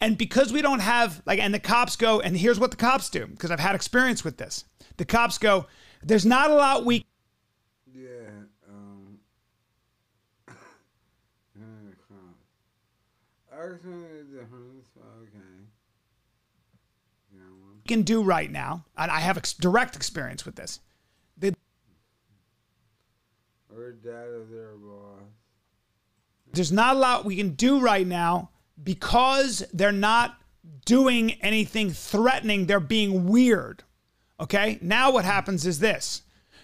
[0.00, 3.10] And because we don't have, like, and the cops go, and here's what the cops
[3.10, 4.64] do, because I've had experience with this.
[4.96, 5.66] The cops go,
[6.02, 7.04] there's not a lot we.
[7.92, 8.08] Yeah,
[8.66, 9.18] um.
[13.72, 14.86] Actually, difference.
[15.22, 15.38] Okay.
[17.32, 17.80] Yeah, one.
[17.86, 20.80] can do right now, and I have ex- direct experience with this.
[21.36, 21.52] They,
[23.74, 25.20] Or dad is their boss.
[26.52, 28.50] there's not a lot we can do right now
[28.82, 30.36] because they're not
[30.84, 32.66] doing anything threatening.
[32.66, 33.84] They're being weird.
[34.40, 34.78] Okay.
[34.80, 36.22] Now what happens is this.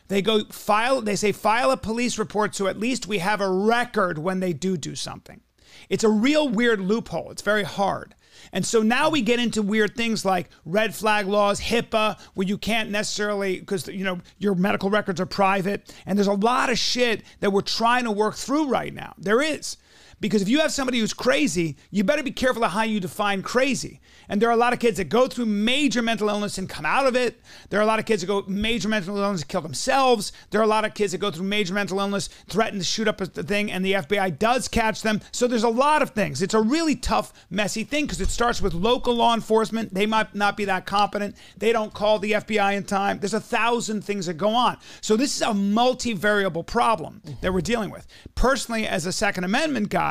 [0.09, 3.51] They go file, they say file a police report so at least we have a
[3.51, 5.41] record when they do do something.
[5.89, 7.31] It's a real weird loophole.
[7.31, 8.15] It's very hard.
[8.53, 12.59] And so now we get into weird things like red flag laws, HIPAA, where you
[12.59, 15.95] can't necessarily, because, you know, your medical records are private.
[16.07, 19.15] And there's a lot of shit that we're trying to work through right now.
[19.19, 19.77] There is.
[20.19, 23.43] Because if you have somebody who's crazy, you better be careful of how you define
[23.43, 24.01] crazy.
[24.29, 26.87] And there are a lot of kids that go through major mental illness and come
[26.87, 27.41] out of it.
[27.69, 30.33] There are a lot of kids that go major mental illness and kill themselves.
[30.51, 33.09] There are a lot of kids that go through major mental illness, threaten to shoot
[33.09, 35.21] up a thing, and the FBI does catch them.
[35.33, 36.41] So there's a lot of things.
[36.41, 39.93] It's a really tough, messy thing because it starts with local law enforcement.
[39.93, 41.37] They might not be that competent.
[41.59, 43.19] They don't call the FBI in time.
[43.21, 44.79] There's a thousand things that go on.
[45.03, 48.07] So this is a multi-variable problem that we're dealing with.
[48.35, 50.06] Personally, as a Second Amendment guy,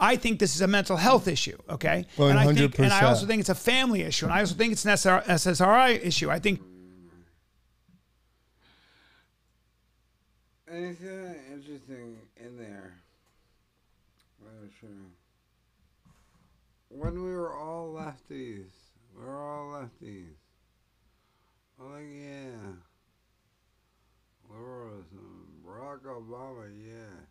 [0.00, 2.06] I think this is a mental health issue, okay?
[2.18, 4.72] And I think, and I also think it's a family issue, and I also think
[4.72, 6.30] it's an SR, SSRI issue.
[6.30, 6.60] I think
[10.70, 12.94] Anything interesting in there?
[14.44, 15.06] That's true.
[16.90, 18.68] When we were all lefties,
[19.16, 20.36] we're all lefties.
[21.80, 22.72] I'm like, yeah.
[24.50, 25.62] Liberalism.
[25.66, 27.24] Barack Obama, yeah.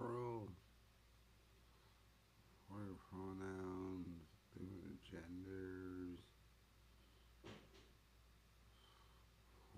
[0.00, 0.48] Ruled.
[2.68, 2.80] What
[3.10, 4.06] pronouns,
[5.10, 6.18] genders.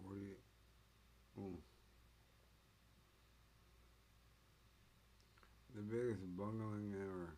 [0.05, 0.21] 40.
[1.39, 1.59] Ooh.
[5.75, 7.35] The biggest bungling ever.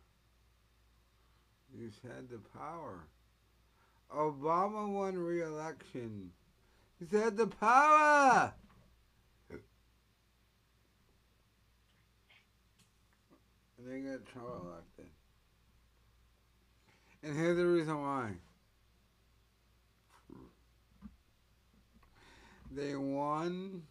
[1.75, 3.07] He's had the power.
[4.15, 6.31] Obama won re-election.
[6.99, 8.53] He's had the power.
[13.87, 15.07] They got Trump elected.
[17.23, 18.31] And here's the reason why.
[22.73, 23.83] They won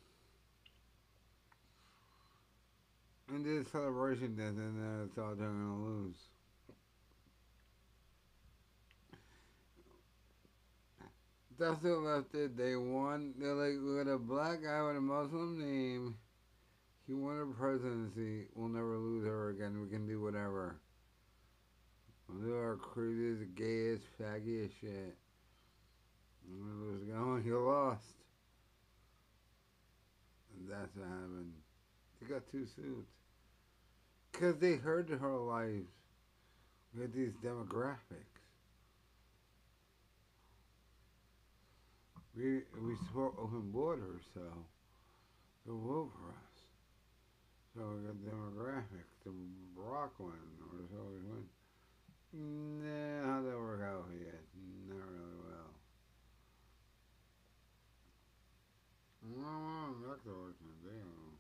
[3.30, 6.16] and did a celebration then, and then thought they were gonna lose.
[11.58, 12.58] That's what left it.
[12.58, 13.34] They won.
[13.39, 16.16] They're like, got a black guy with a Muslim name.
[17.08, 18.47] He won a presidency.
[18.56, 19.80] We'll never lose her again.
[19.82, 20.78] We can do whatever.
[22.28, 25.16] We'll do our craziest, gayest, faggiest shit.
[26.47, 27.16] And we lose again.
[27.20, 28.01] Oh, you lost.
[30.58, 31.53] And that's what happened.
[32.20, 33.12] They got two suits.
[34.32, 35.88] Because they heard her lives
[36.97, 38.36] with these demographics.
[42.36, 44.41] We we support open borders, so
[45.66, 46.45] they'll vote for us.
[47.76, 49.32] So demographics, the
[49.78, 51.50] Barack one, or so we went.
[52.32, 54.40] Nah, how'd that work out yet?
[54.88, 55.76] Not really well.
[59.28, 60.72] No, that's the election.
[60.86, 61.36] They don't.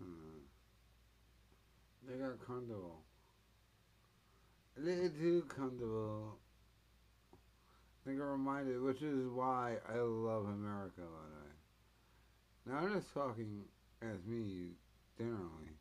[0.00, 0.40] Uh,
[2.06, 3.00] they got comfortable.
[4.76, 6.36] They too comfortable.
[8.04, 11.00] They got reminded, which is why I love America.
[11.00, 11.52] By the way.
[12.66, 13.64] Now I'm just talking
[14.02, 14.72] as me
[15.20, 15.76] generally.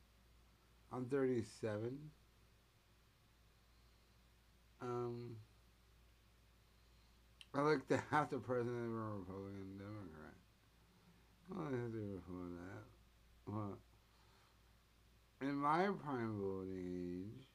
[0.92, 1.98] I'm 37.
[4.82, 5.36] Um,
[7.54, 10.36] I like to have the president of a Republican Democrat.
[11.50, 12.84] Well, I have to before that.
[13.48, 13.78] Well,
[15.42, 17.46] in my prime voting age,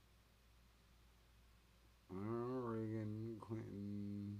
[2.10, 4.38] Reagan, Clinton,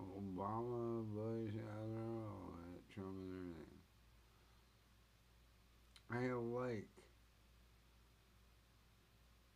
[0.00, 2.48] Obama, Bush, I don't know,
[2.98, 3.78] Trump and everything.
[6.18, 6.88] I like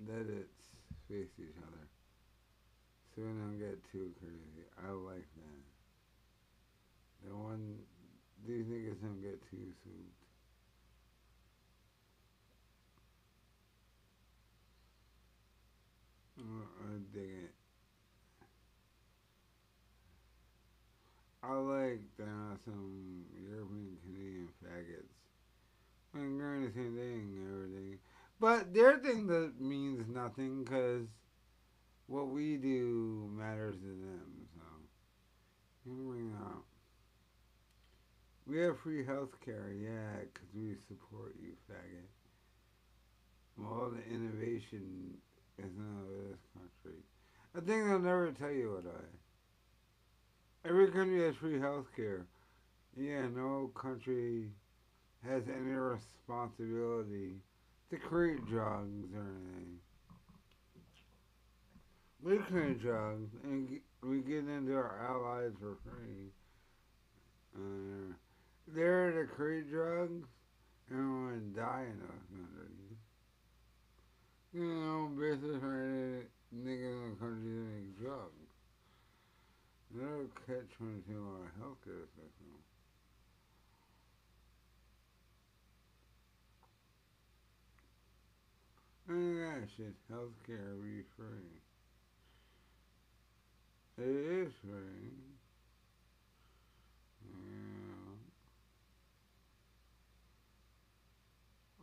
[0.07, 0.63] that it's
[1.09, 1.89] face each other.
[3.15, 4.65] So we don't get too crazy.
[4.79, 5.63] I like that.
[7.27, 7.79] The one,
[8.47, 10.23] these niggas don't get too souped.
[16.39, 17.55] I dig it.
[21.43, 23.25] I like that some.
[26.15, 27.99] I'm going the same thing everything.
[28.39, 31.07] But their thing that means nothing because
[32.07, 34.49] what we do matters to them.
[34.55, 34.63] So,
[35.87, 36.63] bring it.
[38.47, 42.11] We have free health care, yeah, because we support you, faggot.
[43.65, 45.17] All the innovation
[45.59, 46.99] is not of this country.
[47.55, 50.69] I think they'll never tell you what I.
[50.69, 52.27] Every country has free health care.
[52.97, 54.51] Yeah, no country
[55.29, 57.37] has any responsibility
[57.91, 59.79] to create drugs or anything.
[62.23, 66.31] We create drugs and we get into our allies for free.
[67.55, 68.15] Uh,
[68.75, 70.25] they're to create drugs
[70.91, 72.97] and everyone die in those countries.
[74.53, 78.43] You know, business right niggas in the country make drugs.
[79.95, 82.53] They'll catch 22 our healthcare system.
[89.13, 91.61] That shit, healthcare be free.
[93.99, 95.13] It is free.
[97.21, 98.17] Yeah.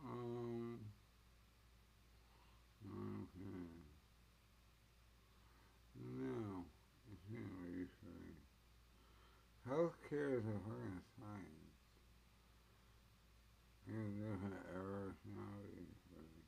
[0.04, 0.80] Um.
[2.84, 3.70] Okay.
[6.02, 6.64] No,
[7.12, 8.34] it's not be free.
[9.70, 11.78] Healthcare is a fucking science.
[13.86, 16.42] It's different errors, not be free.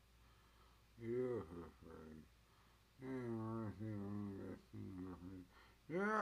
[1.03, 2.23] You're for free.
[3.03, 5.43] University of Investing for free.
[5.91, 6.22] You're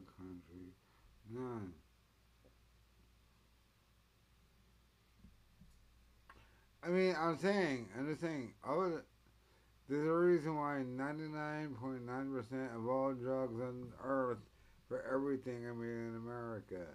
[1.33, 1.73] None.
[6.83, 9.03] I mean, I'm saying, I'm just saying, all the,
[9.87, 14.39] There's a reason why 99.9% of all drugs on earth
[14.87, 16.85] for everything are made in America.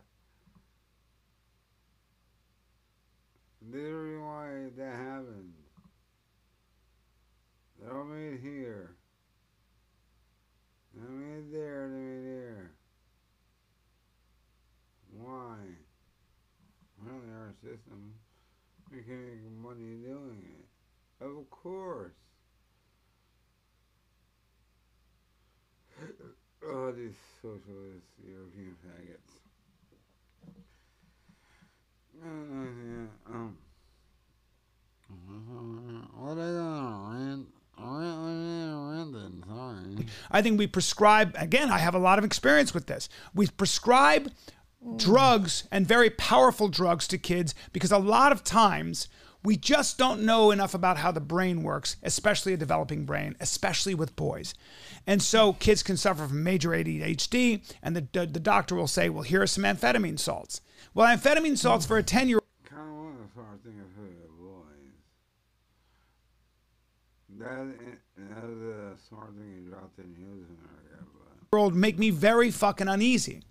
[3.62, 5.54] There's a reason why that happens.
[7.80, 8.96] They're all made here.
[10.94, 12.75] They're made there, they're made there.
[15.26, 15.58] Why?
[17.02, 18.14] Well, our system.
[18.92, 21.24] We can make money doing it.
[21.24, 22.12] Of course.
[26.68, 29.34] Oh, these socialist European faggots.
[32.20, 33.56] Uh, yeah, um.
[40.30, 43.08] I think we prescribe, again, I have a lot of experience with this.
[43.34, 44.32] We prescribe
[44.96, 49.08] drugs and very powerful drugs to kids because a lot of times
[49.42, 53.94] we just don't know enough about how the brain works, especially a developing brain, especially
[53.94, 54.54] with boys.
[55.06, 59.08] And so kids can suffer from major ADHD, and the, the, the doctor will say,
[59.08, 60.60] Well, here are some amphetamine salts.
[60.94, 64.28] Well, amphetamine salts for a 10 year kind of want to start thinking for the
[64.42, 64.96] boys.
[67.38, 67.94] That, eh,
[68.34, 70.56] that was a smart thing you dropped in using
[71.52, 73.42] old make me very fucking uneasy.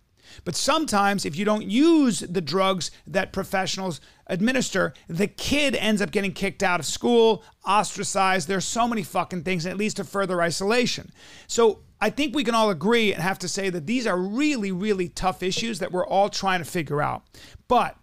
[0.43, 6.11] But sometimes, if you don't use the drugs that professionals administer, the kid ends up
[6.11, 8.47] getting kicked out of school, ostracized.
[8.47, 11.11] There's so many fucking things, and it leads to further isolation.
[11.47, 14.71] So I think we can all agree and have to say that these are really,
[14.71, 17.23] really tough issues that we're all trying to figure out.
[17.67, 17.97] But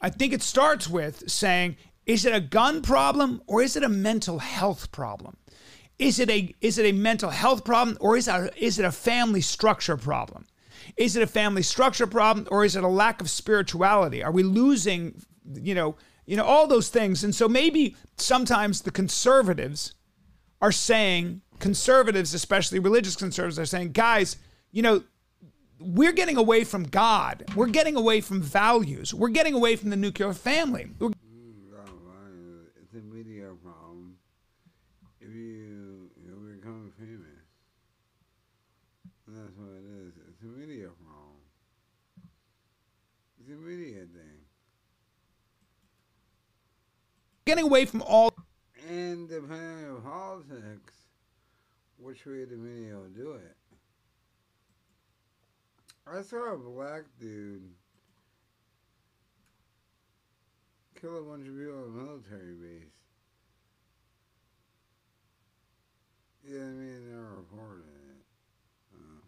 [0.00, 3.88] I think it starts with saying, is it a gun problem or is it a
[3.88, 5.36] mental health problem?
[5.98, 8.92] Is it a is it a mental health problem or is a, is it a
[8.92, 10.46] family structure problem?
[10.96, 14.22] Is it a family structure problem or is it a lack of spirituality?
[14.22, 15.22] Are we losing,
[15.54, 15.96] you know,
[16.26, 17.24] you know all those things?
[17.24, 19.94] And so maybe sometimes the conservatives
[20.60, 24.36] are saying conservatives, especially religious conservatives, are saying, guys,
[24.72, 25.02] you know,
[25.78, 27.44] we're getting away from God.
[27.54, 29.12] We're getting away from values.
[29.12, 30.88] We're getting away from the nuclear family.
[30.98, 31.10] We're
[32.82, 34.16] it's a media problem.
[35.20, 37.44] If you you become famous,
[39.28, 40.14] that's what it is.
[40.28, 41.16] It's a media problem.
[43.66, 44.46] Media thing.
[47.46, 48.32] getting away from all
[48.88, 50.94] And depending on politics,
[51.98, 53.56] which way the media will do it.
[56.06, 57.68] I saw a black dude
[61.00, 62.92] kill a bunch of people at a military base.
[66.48, 68.24] Yeah, I mean, they're reporting it.
[68.94, 69.26] Uh,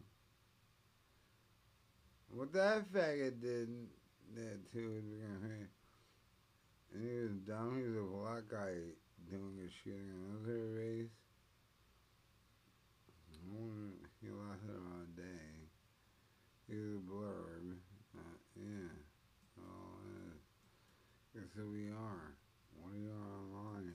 [2.30, 3.68] what that faggot did,
[4.34, 5.02] that too,
[6.92, 7.76] and he was dumb.
[7.76, 8.74] He was a black guy
[9.30, 11.10] doing a shooting at a military base.
[13.52, 15.68] Only- He lasted about a day.
[16.66, 17.78] He was a blurb.
[18.16, 18.90] Uh, yeah.
[19.60, 20.34] Oh,
[21.34, 22.34] guess who we are.
[22.80, 23.94] What are you online?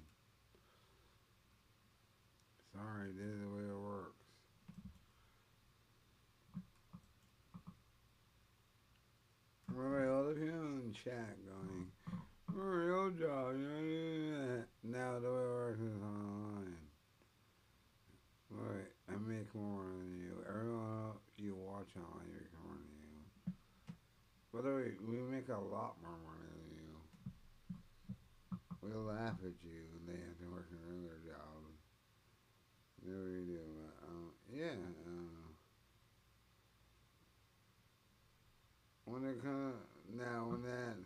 [2.74, 4.16] Sorry, this is the way it works.
[9.84, 11.92] Remember all the people chat going,
[12.56, 16.80] real job, you know, now the way it works is online.
[18.48, 20.40] Wait, I make more than you.
[20.48, 23.12] Everyone else you watch online, you make more than you.
[24.56, 26.96] By the way, we make a lot more money than you.
[28.80, 31.76] We laugh at you when they have to work regular jobs.
[33.04, 33.60] Yeah, we do.
[33.84, 34.80] But, um, yeah.
[35.04, 35.44] Uh,
[39.14, 39.76] when it comes
[40.18, 40.98] now, when that's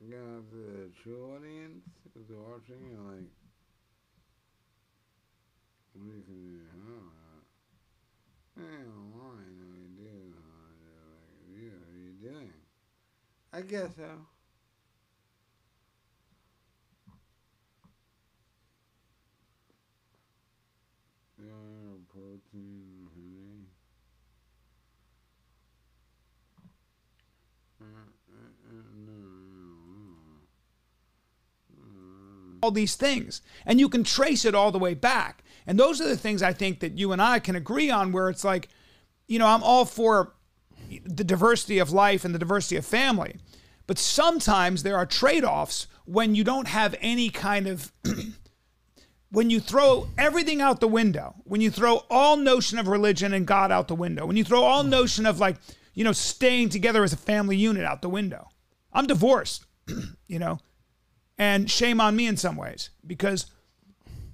[0.00, 3.32] to the true audience who's watching, you're like,
[5.94, 6.60] what do you can do?
[6.84, 7.40] Huh?
[8.56, 8.84] Hey,
[9.14, 10.34] what do you do?
[10.36, 12.52] Like, you, what are you doing?
[13.54, 14.10] I guess so.
[21.38, 23.64] Yeah, protein, honey.
[27.80, 29.12] Uh, uh, uh, no,
[29.88, 30.40] no,
[31.70, 32.49] no.
[32.62, 33.42] All these things.
[33.66, 35.42] And you can trace it all the way back.
[35.66, 38.28] And those are the things I think that you and I can agree on where
[38.28, 38.68] it's like,
[39.28, 40.34] you know, I'm all for
[41.04, 43.36] the diversity of life and the diversity of family.
[43.86, 47.92] But sometimes there are trade offs when you don't have any kind of,
[49.30, 53.46] when you throw everything out the window, when you throw all notion of religion and
[53.46, 54.90] God out the window, when you throw all hmm.
[54.90, 55.56] notion of like,
[55.94, 58.48] you know, staying together as a family unit out the window.
[58.92, 59.66] I'm divorced,
[60.26, 60.58] you know,
[61.40, 63.46] and shame on me in some ways because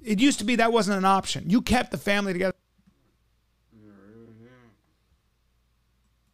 [0.02, 1.48] It used to be that wasn't an option.
[1.48, 2.52] You kept the family together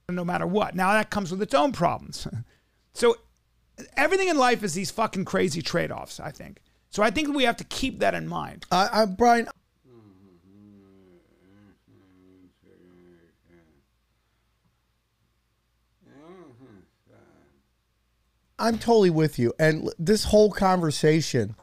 [0.08, 0.74] no matter what.
[0.74, 2.26] Now that comes with its own problems.
[2.92, 3.16] so
[3.96, 6.60] everything in life is these fucking crazy trade-offs, I think.
[6.90, 8.66] So I think we have to keep that in mind.
[8.70, 9.48] I, I Brian.
[18.58, 19.52] I'm totally with you.
[19.58, 21.56] And this whole conversation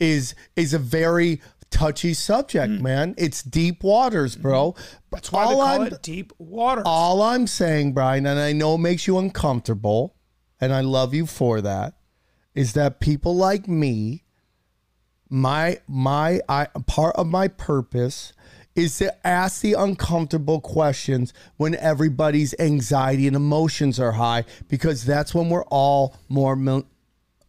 [0.00, 1.40] is is a very
[1.70, 3.14] touchy subject, man.
[3.18, 4.72] It's deep waters, bro.
[4.72, 4.76] Mm.
[4.76, 4.94] Mm-hmm.
[5.10, 6.82] That's why call it deep water.
[6.84, 10.14] All I'm saying, Brian, and I know it makes you uncomfortable,
[10.60, 11.94] and I love you for that,
[12.54, 14.24] is that people like me,
[15.28, 18.32] my my I part of my purpose
[18.74, 25.34] is to ask the uncomfortable questions when everybody's anxiety and emotions are high because that's
[25.34, 26.82] when we're all more ma-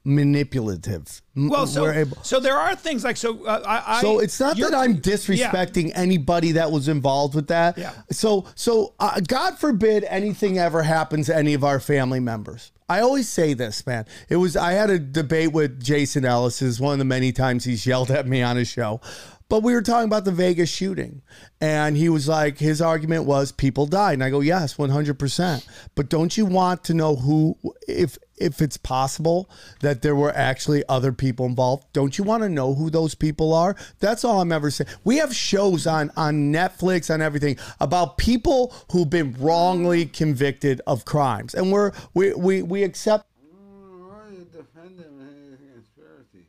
[0.05, 1.21] manipulative.
[1.35, 3.43] Well, so able- so there are things like so.
[3.43, 4.99] Uh, I, I so it's not that I'm yeah.
[4.99, 7.77] disrespecting anybody that was involved with that.
[7.77, 7.91] Yeah.
[8.11, 12.71] So so uh, God forbid anything ever happens to any of our family members.
[12.87, 14.05] I always say this, man.
[14.29, 16.61] It was I had a debate with Jason Ellis.
[16.61, 19.01] Is one of the many times he's yelled at me on his show.
[19.47, 21.21] But we were talking about the Vegas shooting,
[21.61, 25.19] and he was like, his argument was people died, and I go, yes, one hundred
[25.19, 25.67] percent.
[25.93, 27.55] But don't you want to know who,
[27.87, 29.47] if if it's possible
[29.81, 31.85] that there were actually other people involved?
[31.93, 33.75] Don't you want to know who those people are?
[33.99, 34.89] That's all I'm ever saying.
[35.03, 41.05] We have shows on on Netflix on everything about people who've been wrongly convicted of
[41.05, 43.27] crimes, and we're we we we accept.
[43.51, 46.47] Why are you defending his conspiracy?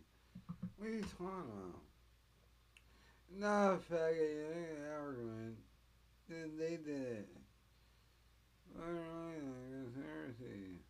[0.78, 1.52] What are you talking about?
[3.46, 5.54] No, faggot, you ain't argument.
[6.28, 7.28] They, did it.
[8.74, 10.82] Why are you conspiracy?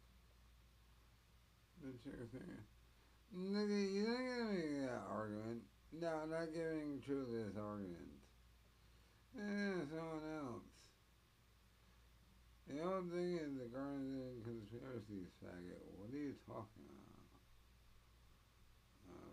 [1.84, 2.64] Conspiracy.
[3.36, 5.60] Nigga, you're not gonna make that argument.
[6.00, 8.16] No, I'm not giving truth this argument.
[9.36, 10.64] Eh, someone else.
[12.72, 15.84] The whole thing is the Garden conspiracy faggot.
[16.00, 17.06] What are you talking about?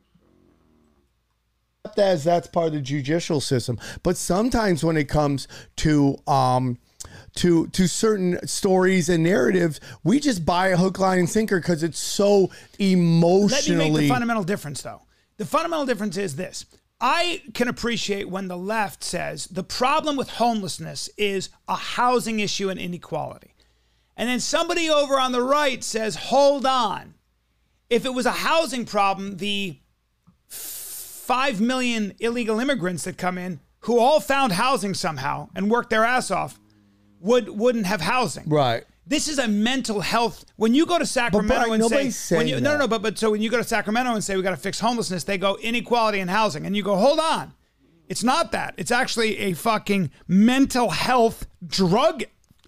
[0.03, 3.79] accept that as that's part of the judicial system.
[4.03, 5.47] But sometimes when it comes
[5.77, 6.77] to um
[7.35, 11.83] to to certain stories and narratives, we just buy a hook, line, and sinker because
[11.83, 13.49] it's so emotionally.
[13.49, 15.01] Let me make the fundamental difference, though.
[15.37, 16.65] The fundamental difference is this.
[17.01, 22.69] I can appreciate when the left says the problem with homelessness is a housing issue
[22.69, 23.55] and inequality.
[24.15, 27.15] And then somebody over on the right says, hold on.
[27.89, 29.79] If it was a housing problem, the
[31.23, 36.03] 5 million illegal immigrants that come in who all found housing somehow and worked their
[36.03, 36.59] ass off
[37.21, 38.43] would wouldn't have housing.
[38.49, 38.83] Right.
[39.07, 40.43] This is a mental health.
[40.57, 43.17] When you go to Sacramento Brian, and say, when you, no, no, no, but but
[43.17, 45.57] so when you go to Sacramento and say we got to fix homelessness, they go
[45.61, 47.53] inequality in housing, and you go, hold on,
[48.09, 48.73] it's not that.
[48.77, 52.23] It's actually a fucking mental health drug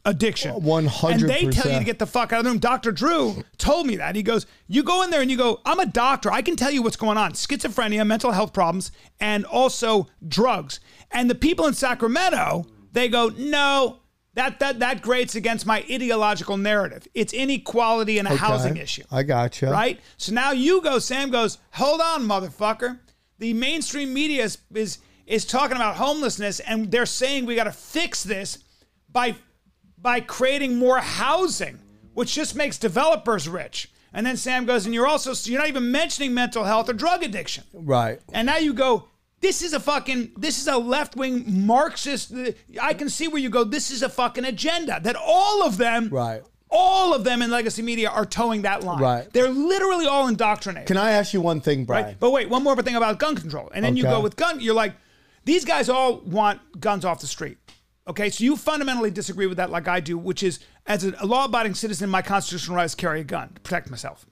[0.06, 0.52] addiction.
[0.64, 2.60] One hundred And they tell you to get the fuck out of the room.
[2.60, 2.92] Dr.
[2.92, 4.16] Drew told me that.
[4.16, 6.32] He goes, You go in there and you go, I'm a doctor.
[6.32, 10.80] I can tell you what's going on schizophrenia, mental health problems, and also drugs.
[11.12, 14.00] And the people in Sacramento, they go, No,
[14.36, 17.08] that, that, that grates against my ideological narrative.
[17.14, 18.40] It's inequality and a Okay.
[18.40, 19.04] housing issue.
[19.12, 19.68] I gotcha.
[19.72, 20.00] Right?
[20.18, 23.00] So now you go, Sam goes, hold on, motherfucker.
[23.40, 28.24] The mainstream media is is, is talking about homelessness and they're saying we gotta fix
[28.24, 28.60] this
[29.10, 29.36] by
[30.06, 31.80] by creating more housing,
[32.14, 33.90] which just makes developers rich.
[34.14, 37.24] And then Sam goes, and you're also you're not even mentioning mental health or drug
[37.24, 37.64] addiction.
[37.74, 38.20] Right.
[38.32, 39.10] And now you go,
[39.42, 42.32] this is a fucking, this is a left wing Marxist.
[42.80, 46.10] I can see where you go, this is a fucking agenda that all of them,
[46.10, 46.44] Right.
[46.70, 49.02] all of them in legacy media are toeing that line.
[49.02, 49.34] Right.
[49.34, 50.86] They're literally all indoctrinated.
[50.88, 52.06] Can I ask you one thing, Brian?
[52.06, 52.20] Right.
[52.20, 53.72] But wait, one more thing about gun control.
[53.74, 54.12] And then you Okay.
[54.14, 54.94] go with gun, you're like,
[55.46, 57.58] these guys all want guns off the street.
[58.08, 61.46] Okay, so you fundamentally disagree with that, like I do, which is as a law
[61.46, 64.26] abiding citizen, my constitutional right is carry a gun to protect myself.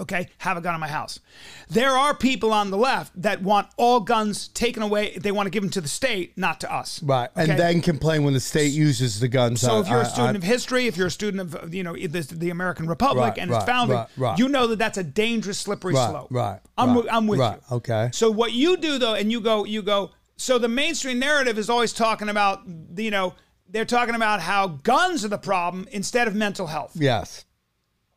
[0.00, 1.20] Okay, have a gun in my house.
[1.68, 5.18] There are people on the left that want all guns taken away.
[5.18, 7.02] They want to give them to the state, not to us.
[7.02, 7.28] Right.
[7.36, 9.60] And then complain when the state uses the guns.
[9.60, 11.82] So on- if you're a student on- of history, if you're a student of you
[11.82, 14.96] know the, the American Republic Right, and its right, founding, right, you know that that's
[14.96, 16.28] a dangerous slippery slope.
[16.30, 17.76] right, I'm right, I'm with right, you.
[17.76, 18.08] okay.
[18.14, 20.10] So what you do though, and you go you go.
[20.42, 22.62] So the mainstream narrative is always talking about
[22.96, 23.34] you know
[23.68, 26.96] they're talking about how guns are the problem instead of mental health.
[26.96, 27.44] Yes.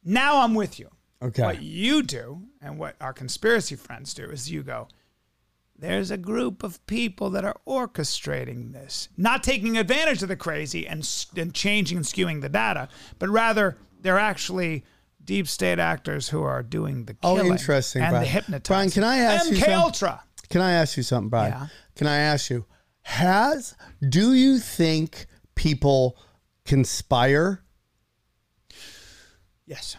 [0.03, 0.89] Now I'm with you.
[1.21, 1.43] Okay.
[1.43, 4.87] What you do and what our conspiracy friends do is you go,
[5.77, 10.87] there's a group of people that are orchestrating this, not taking advantage of the crazy
[10.87, 11.07] and,
[11.37, 12.89] and changing and skewing the data,
[13.19, 14.83] but rather they're actually
[15.23, 18.23] deep state actors who are doing the Oh, killing interesting, and Brian.
[18.23, 18.73] the hypnotizing.
[18.75, 19.75] Brian, can I ask you MK something?
[19.75, 20.23] Ultra.
[20.49, 21.51] Can I ask you something, Brian?
[21.51, 21.67] Yeah.
[21.95, 22.65] Can I ask you,
[23.03, 23.75] has
[24.07, 26.17] do you think people
[26.65, 27.63] conspire?
[29.65, 29.97] Yes.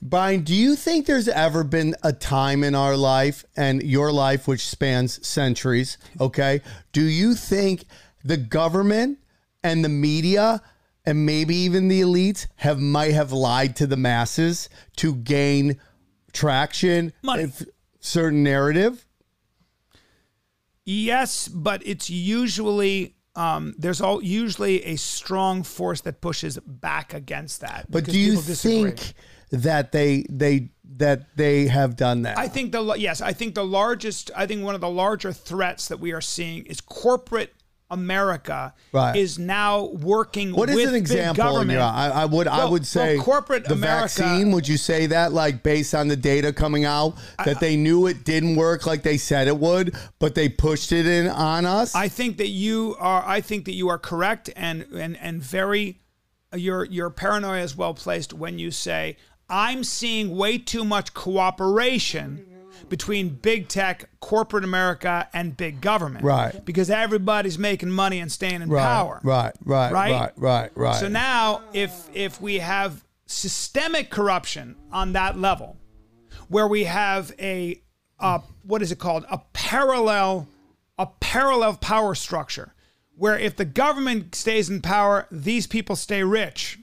[0.00, 4.46] Brian, do you think there's ever been a time in our life and your life,
[4.46, 6.60] which spans centuries, okay?
[6.92, 7.86] Do you think
[8.22, 9.18] the government
[9.62, 10.60] and the media
[11.06, 15.80] and maybe even the elites have might have lied to the masses to gain
[16.32, 17.50] traction, Money.
[18.00, 19.06] certain narrative?
[20.84, 27.60] Yes, but it's usually um, there's all usually a strong force that pushes back against
[27.60, 27.86] that.
[27.90, 29.14] But do you think
[29.50, 32.38] that they they that they have done that?
[32.38, 35.88] I think the yes, I think the largest, I think one of the larger threats
[35.88, 37.54] that we are seeing is corporate
[37.90, 39.14] America Right.
[39.16, 40.52] is now working.
[40.52, 41.60] What is with an example?
[41.60, 44.22] In your, I, I would I would say well, corporate the America.
[44.22, 44.52] vaccine.
[44.52, 48.24] Would you say that like based on the data coming out that they knew it
[48.24, 51.94] didn't work like they said it would, but they pushed it in on us?
[51.94, 53.22] I think that you are.
[53.26, 56.00] I think that you are correct and and and very.
[56.54, 59.16] Your your paranoia is well placed when you say
[59.48, 62.46] I'm seeing way too much cooperation
[62.88, 66.24] between big tech, corporate America, and big government.
[66.24, 66.64] Right.
[66.64, 69.20] Because everybody's making money and staying in right, power.
[69.22, 70.10] right, right, Right?
[70.12, 70.96] right, right, right.
[70.96, 75.76] So now, if if we have systemic corruption on that level,
[76.48, 77.80] where we have a
[78.20, 80.48] uh, what is it called a parallel
[80.98, 82.74] a parallel power structure,
[83.16, 86.78] where if the government stays in power, these people stay rich.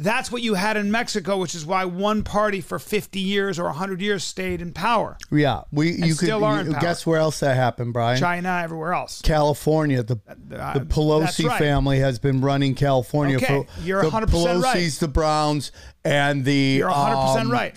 [0.00, 3.64] That's what you had in Mexico, which is why one party for 50 years or
[3.64, 5.16] 100 years stayed in power.
[5.32, 6.80] yeah, we And you could still are in you- power.
[6.80, 8.16] guess where else that happened, Brian?
[8.20, 9.20] China, everywhere else.
[9.22, 10.04] California.
[10.04, 11.58] The uh, the Pelosi right.
[11.58, 14.12] family has been running California Okay, for you're 100%
[14.62, 14.76] right.
[14.76, 15.72] Pelosi's, the Browns,
[16.04, 17.74] and the You're 100% um, right.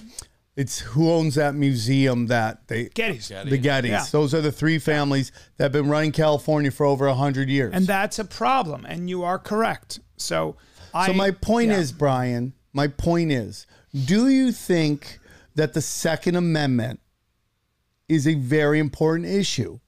[0.56, 3.30] It's who owns that museum that they Gettys.
[3.50, 3.88] the Gettys.
[3.88, 4.06] Yeah.
[4.12, 7.74] Those are the three families that have been running California for over hundred years.
[7.74, 10.02] And that's a problem, and you are correct.
[10.18, 10.56] So,
[10.94, 11.80] I, so my point yeah.
[11.80, 13.66] is, Brian, my point is,
[14.06, 15.20] do you think
[15.56, 17.00] that the Second Amendment
[18.08, 19.80] is a very important issue?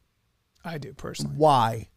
[0.64, 1.36] I do personally.
[1.36, 1.90] Why?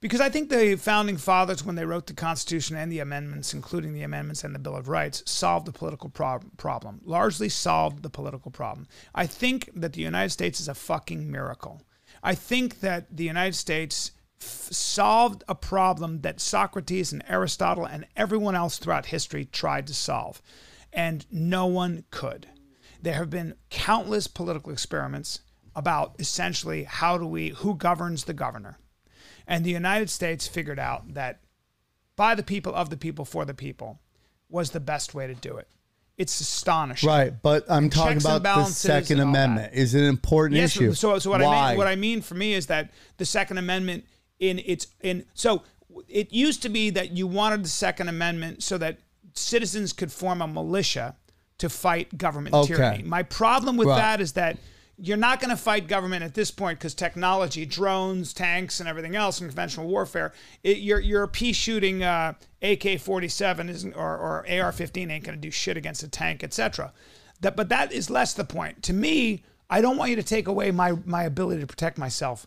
[0.00, 3.94] Because I think the founding fathers, when they wrote the Constitution and the amendments, including
[3.94, 8.10] the amendments and the Bill of Rights, solved the political prob- problem, largely solved the
[8.10, 8.86] political problem.
[9.14, 11.82] I think that the United States is a fucking miracle.
[12.22, 14.12] I think that the United States
[14.46, 20.42] solved a problem that Socrates and Aristotle and everyone else throughout history tried to solve,
[20.92, 22.48] and no one could.
[23.00, 25.40] There have been countless political experiments
[25.74, 28.78] about essentially how do we, who governs the governor.
[29.46, 31.40] And the United States figured out that
[32.16, 34.00] by the people, of the people, for the people
[34.48, 35.68] was the best way to do it.
[36.16, 37.06] It's astonishing.
[37.06, 39.74] Right, but I'm talking Checks about the Second Amendment.
[39.74, 40.74] Is it an important Yes.
[40.74, 40.94] issue?
[40.94, 41.54] So, so what Why?
[41.54, 44.06] I mean, what I mean for me is that the Second Amendment
[44.38, 45.62] in its in so
[46.08, 48.98] it used to be that you wanted the Second Amendment so that
[49.34, 51.16] citizens could form a militia
[51.58, 52.74] to fight government Okay.
[52.74, 53.02] tyranny.
[53.02, 53.96] My problem with Right.
[53.96, 54.58] that is that
[54.98, 59.14] you're not going to fight government at this point because technology, drones, tanks, and everything
[59.14, 60.32] else in conventional warfare,
[60.62, 62.32] it, your your pea shooting uh,
[62.62, 66.92] AK-47 isn't or, or AR-15 ain't going to do shit against a tank, etc.
[67.40, 68.82] That, but that is less the point.
[68.84, 72.46] To me, I don't want you to take away my my ability to protect myself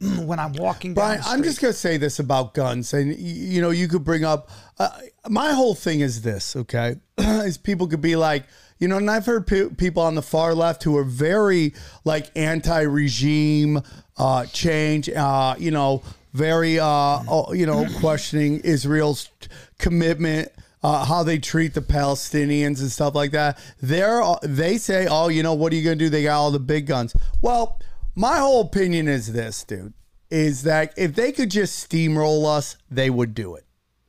[0.00, 3.70] when I'm walking down Brian, I'm just gonna say this about guns, and you know,
[3.70, 4.50] you could bring up.
[4.78, 4.90] Uh,
[5.28, 6.96] my whole thing is this, okay?
[7.18, 8.44] is people could be like,
[8.78, 12.30] you know, and I've heard pe- people on the far left who are very like
[12.36, 13.82] anti-regime
[14.16, 16.02] uh, change, uh, you know,
[16.32, 16.84] very, uh,
[17.28, 19.30] oh, you know, questioning Israel's
[19.78, 20.48] commitment.
[20.82, 23.58] Uh, how they treat the Palestinians and stuff like that.
[23.80, 26.10] They're they say, oh, you know, what are you gonna do?
[26.10, 27.16] They got all the big guns.
[27.40, 27.80] Well,
[28.14, 29.94] my whole opinion is this, dude,
[30.30, 33.64] is that if they could just steamroll us, they would do it.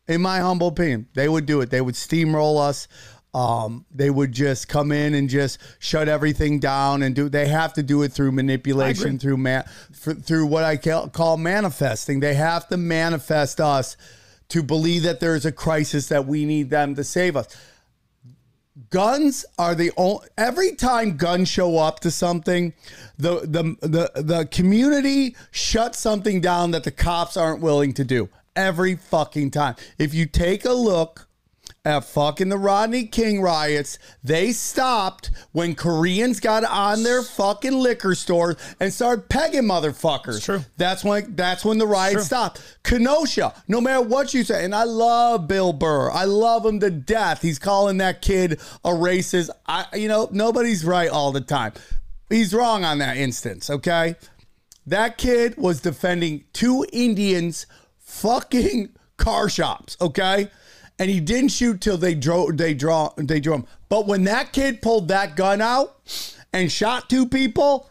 [0.07, 1.71] In my humble opinion, they would do it.
[1.71, 2.87] They would steamroll us.
[3.33, 7.27] Um, they would just come in and just shut everything down and do.
[7.27, 12.21] They have to do it through manipulation, through man, through what I call, call manifesting.
[12.21, 13.97] They have to manifest us
[14.49, 17.47] to believe that there is a crisis that we need them to save us
[18.89, 22.73] guns are the only every time guns show up to something
[23.17, 28.29] the the the, the community shuts something down that the cops aren't willing to do.
[28.55, 29.75] Every fucking time.
[29.97, 31.24] If you take a look
[31.85, 38.15] at fucking the Rodney King riots, they stopped when Koreans got on their fucking liquor
[38.15, 40.43] stores and started pegging motherfuckers.
[40.43, 40.61] true.
[40.77, 42.61] That's when that's when the riots stopped.
[42.83, 46.09] Kenosha, no matter what you say, and I love Bill Burr.
[46.11, 47.41] I love him to death.
[47.41, 48.53] He's calling that kid
[48.83, 49.51] a racist.
[49.67, 51.73] I you know, nobody's right all the time.
[52.29, 54.15] he's wrong on that instance, okay?
[54.87, 57.67] That kid was defending two Indians
[57.99, 60.49] fucking car shops, okay?
[60.97, 63.65] And he didn't shoot till they drove they draw they drew him.
[63.89, 65.97] But when that kid pulled that gun out
[66.53, 67.89] and shot two people,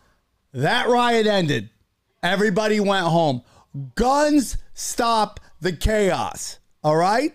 [0.53, 1.69] that riot ended.
[2.23, 3.43] Everybody went home.
[3.95, 7.35] Guns stop the chaos, all right?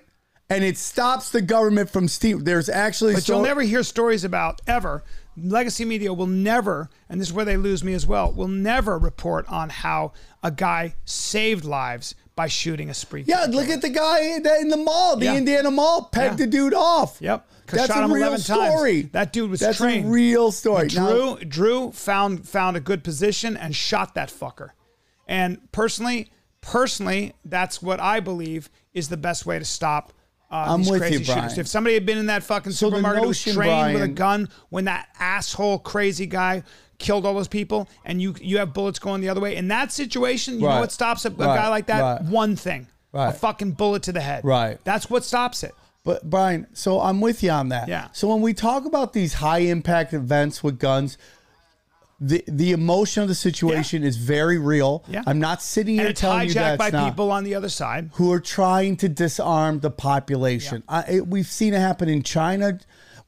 [0.50, 2.44] And it stops the government from steam.
[2.44, 5.04] There's actually But so- you'll never hear stories about ever.
[5.38, 8.98] Legacy media will never, and this is where they lose me as well, will never
[8.98, 10.12] report on how
[10.44, 13.26] a guy saved lives by shooting a spree.
[13.28, 14.22] Yeah, look at the guy
[14.62, 15.36] in the mall, the Yeah.
[15.36, 16.46] Indiana Mall, pegged Yeah.
[16.46, 17.18] the dude off.
[17.20, 17.46] Yep.
[17.68, 19.02] That's shot a him real 11 story.
[19.02, 19.12] times.
[19.12, 20.06] That dude was That's trained.
[20.06, 20.88] a real story.
[20.88, 21.02] Drew
[21.36, 24.70] Now- Drew found found a good position and shot that fucker.
[25.28, 30.14] And personally, personally, that's what I believe is the best way to stop
[30.50, 31.36] uh, I'm these with crazy you, shooters.
[31.44, 31.60] Brian.
[31.60, 34.08] If somebody had been in that fucking So supermarket who was notion, trained with a
[34.08, 36.64] gun when that asshole crazy guy
[37.00, 39.92] killed all those people and you you have bullets going the other way in that
[39.92, 41.56] situation you know what stops a, a Right.
[41.58, 42.22] guy like that Right.
[42.24, 44.78] one thing a fucking bullet to the head Right.
[44.84, 45.74] that's what stops it
[46.04, 47.88] But Brian, so I'm with you on that.
[47.90, 48.08] Yeah.
[48.14, 51.18] So when we talk about these high impact events with guns,
[52.22, 55.04] the the emotion of the situation is very real.
[55.08, 55.24] Yeah.
[55.26, 57.10] I'm not sitting here telling you hijacked that's by not.
[57.10, 60.84] people on the other side who are trying to disarm the population.
[60.90, 62.80] I, it, we've seen it happen in China.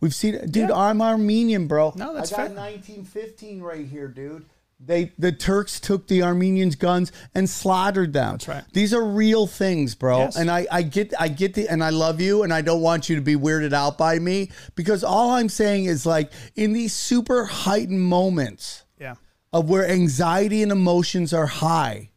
[0.02, 0.72] We've seen it, dude.
[0.72, 1.94] I'm Armenian, bro.
[1.95, 2.56] No, that's I got fair.
[2.56, 4.45] 1915 right here, dude.
[4.84, 8.34] They the Turks took the Armenians' guns and slaughtered them.
[8.34, 8.64] That's right.
[8.73, 10.19] These are real things, bro.
[10.19, 10.36] Yes.
[10.36, 13.07] And I, I get I get the and I love you and I don't want
[13.07, 16.94] you to be weirded out by me because all I'm saying is like in these
[16.94, 19.15] super heightened moments yeah
[19.53, 22.10] of where anxiety and emotions are high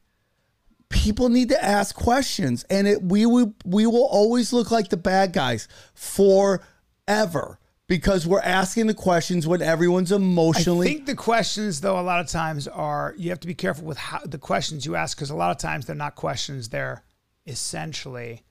[0.89, 4.97] people need to ask questions and it we will we will always look like the
[4.97, 11.81] bad guys forever because we're asking the questions when everyone's emotionally I think the questions,
[11.81, 14.86] though, a lot of times are you have to be careful with how the questions
[14.86, 17.02] you ask because a lot of times they're not questions; they're
[17.47, 18.43] essentially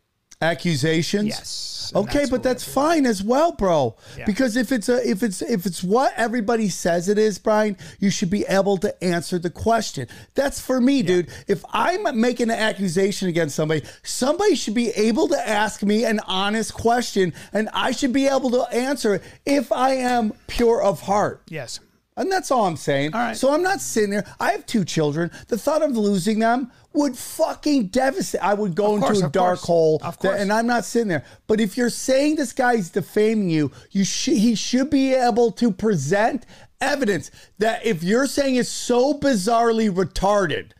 [0.44, 1.28] accusations?
[1.28, 3.96] Yes, okay that's but that's fine as well bro.
[4.18, 4.26] Yeah.
[4.26, 8.10] because if it's a if it's if it's what everybody says it is brian you
[8.10, 10.08] should be able to answer the question.
[10.36, 11.30] That's for me dude.
[11.48, 16.20] If i'm making an accusation against somebody somebody should be able to ask me an
[16.28, 21.02] honest question and i should be able to answer it if i am pure of
[21.02, 21.42] heart.
[21.50, 21.80] Yes.
[22.18, 23.14] And that's all I'm saying.
[23.14, 23.38] All right.
[23.38, 24.26] So I'm not sitting there.
[24.40, 25.32] I have two children.
[25.48, 28.42] The thought of losing them would fucking devastate.
[28.44, 29.66] I would go Of course, into a dark course.
[29.68, 29.96] hole.
[30.04, 30.40] Of that- course.
[30.40, 31.26] and I'm not sitting there.
[31.48, 35.72] But if you're saying this guy's defaming you, you should he should be able to
[35.72, 36.46] present
[36.80, 40.72] evidence that if you're saying it's so bizarrely retarded,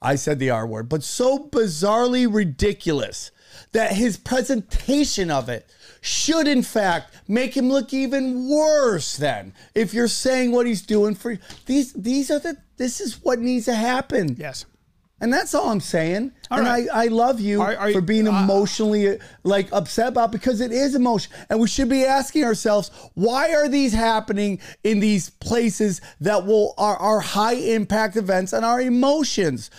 [0.00, 3.30] I said the R word, but so bizarrely ridiculous
[3.72, 5.68] that his presentation of it
[6.02, 11.14] should in fact make him look even worse then if you're saying what he's doing
[11.14, 14.34] for you, these these are the this is what needs to happen.
[14.36, 14.66] Yes.
[15.20, 16.32] and that's all i'm saying.
[16.50, 16.88] All and right.
[16.92, 20.72] I, I love you Are- are for being uh, emotionally like upset about because it
[20.72, 21.32] is emotion.
[21.48, 26.74] And we should be asking ourselves why are these happening in these places that will
[26.76, 29.70] are, are high impact events and our emotions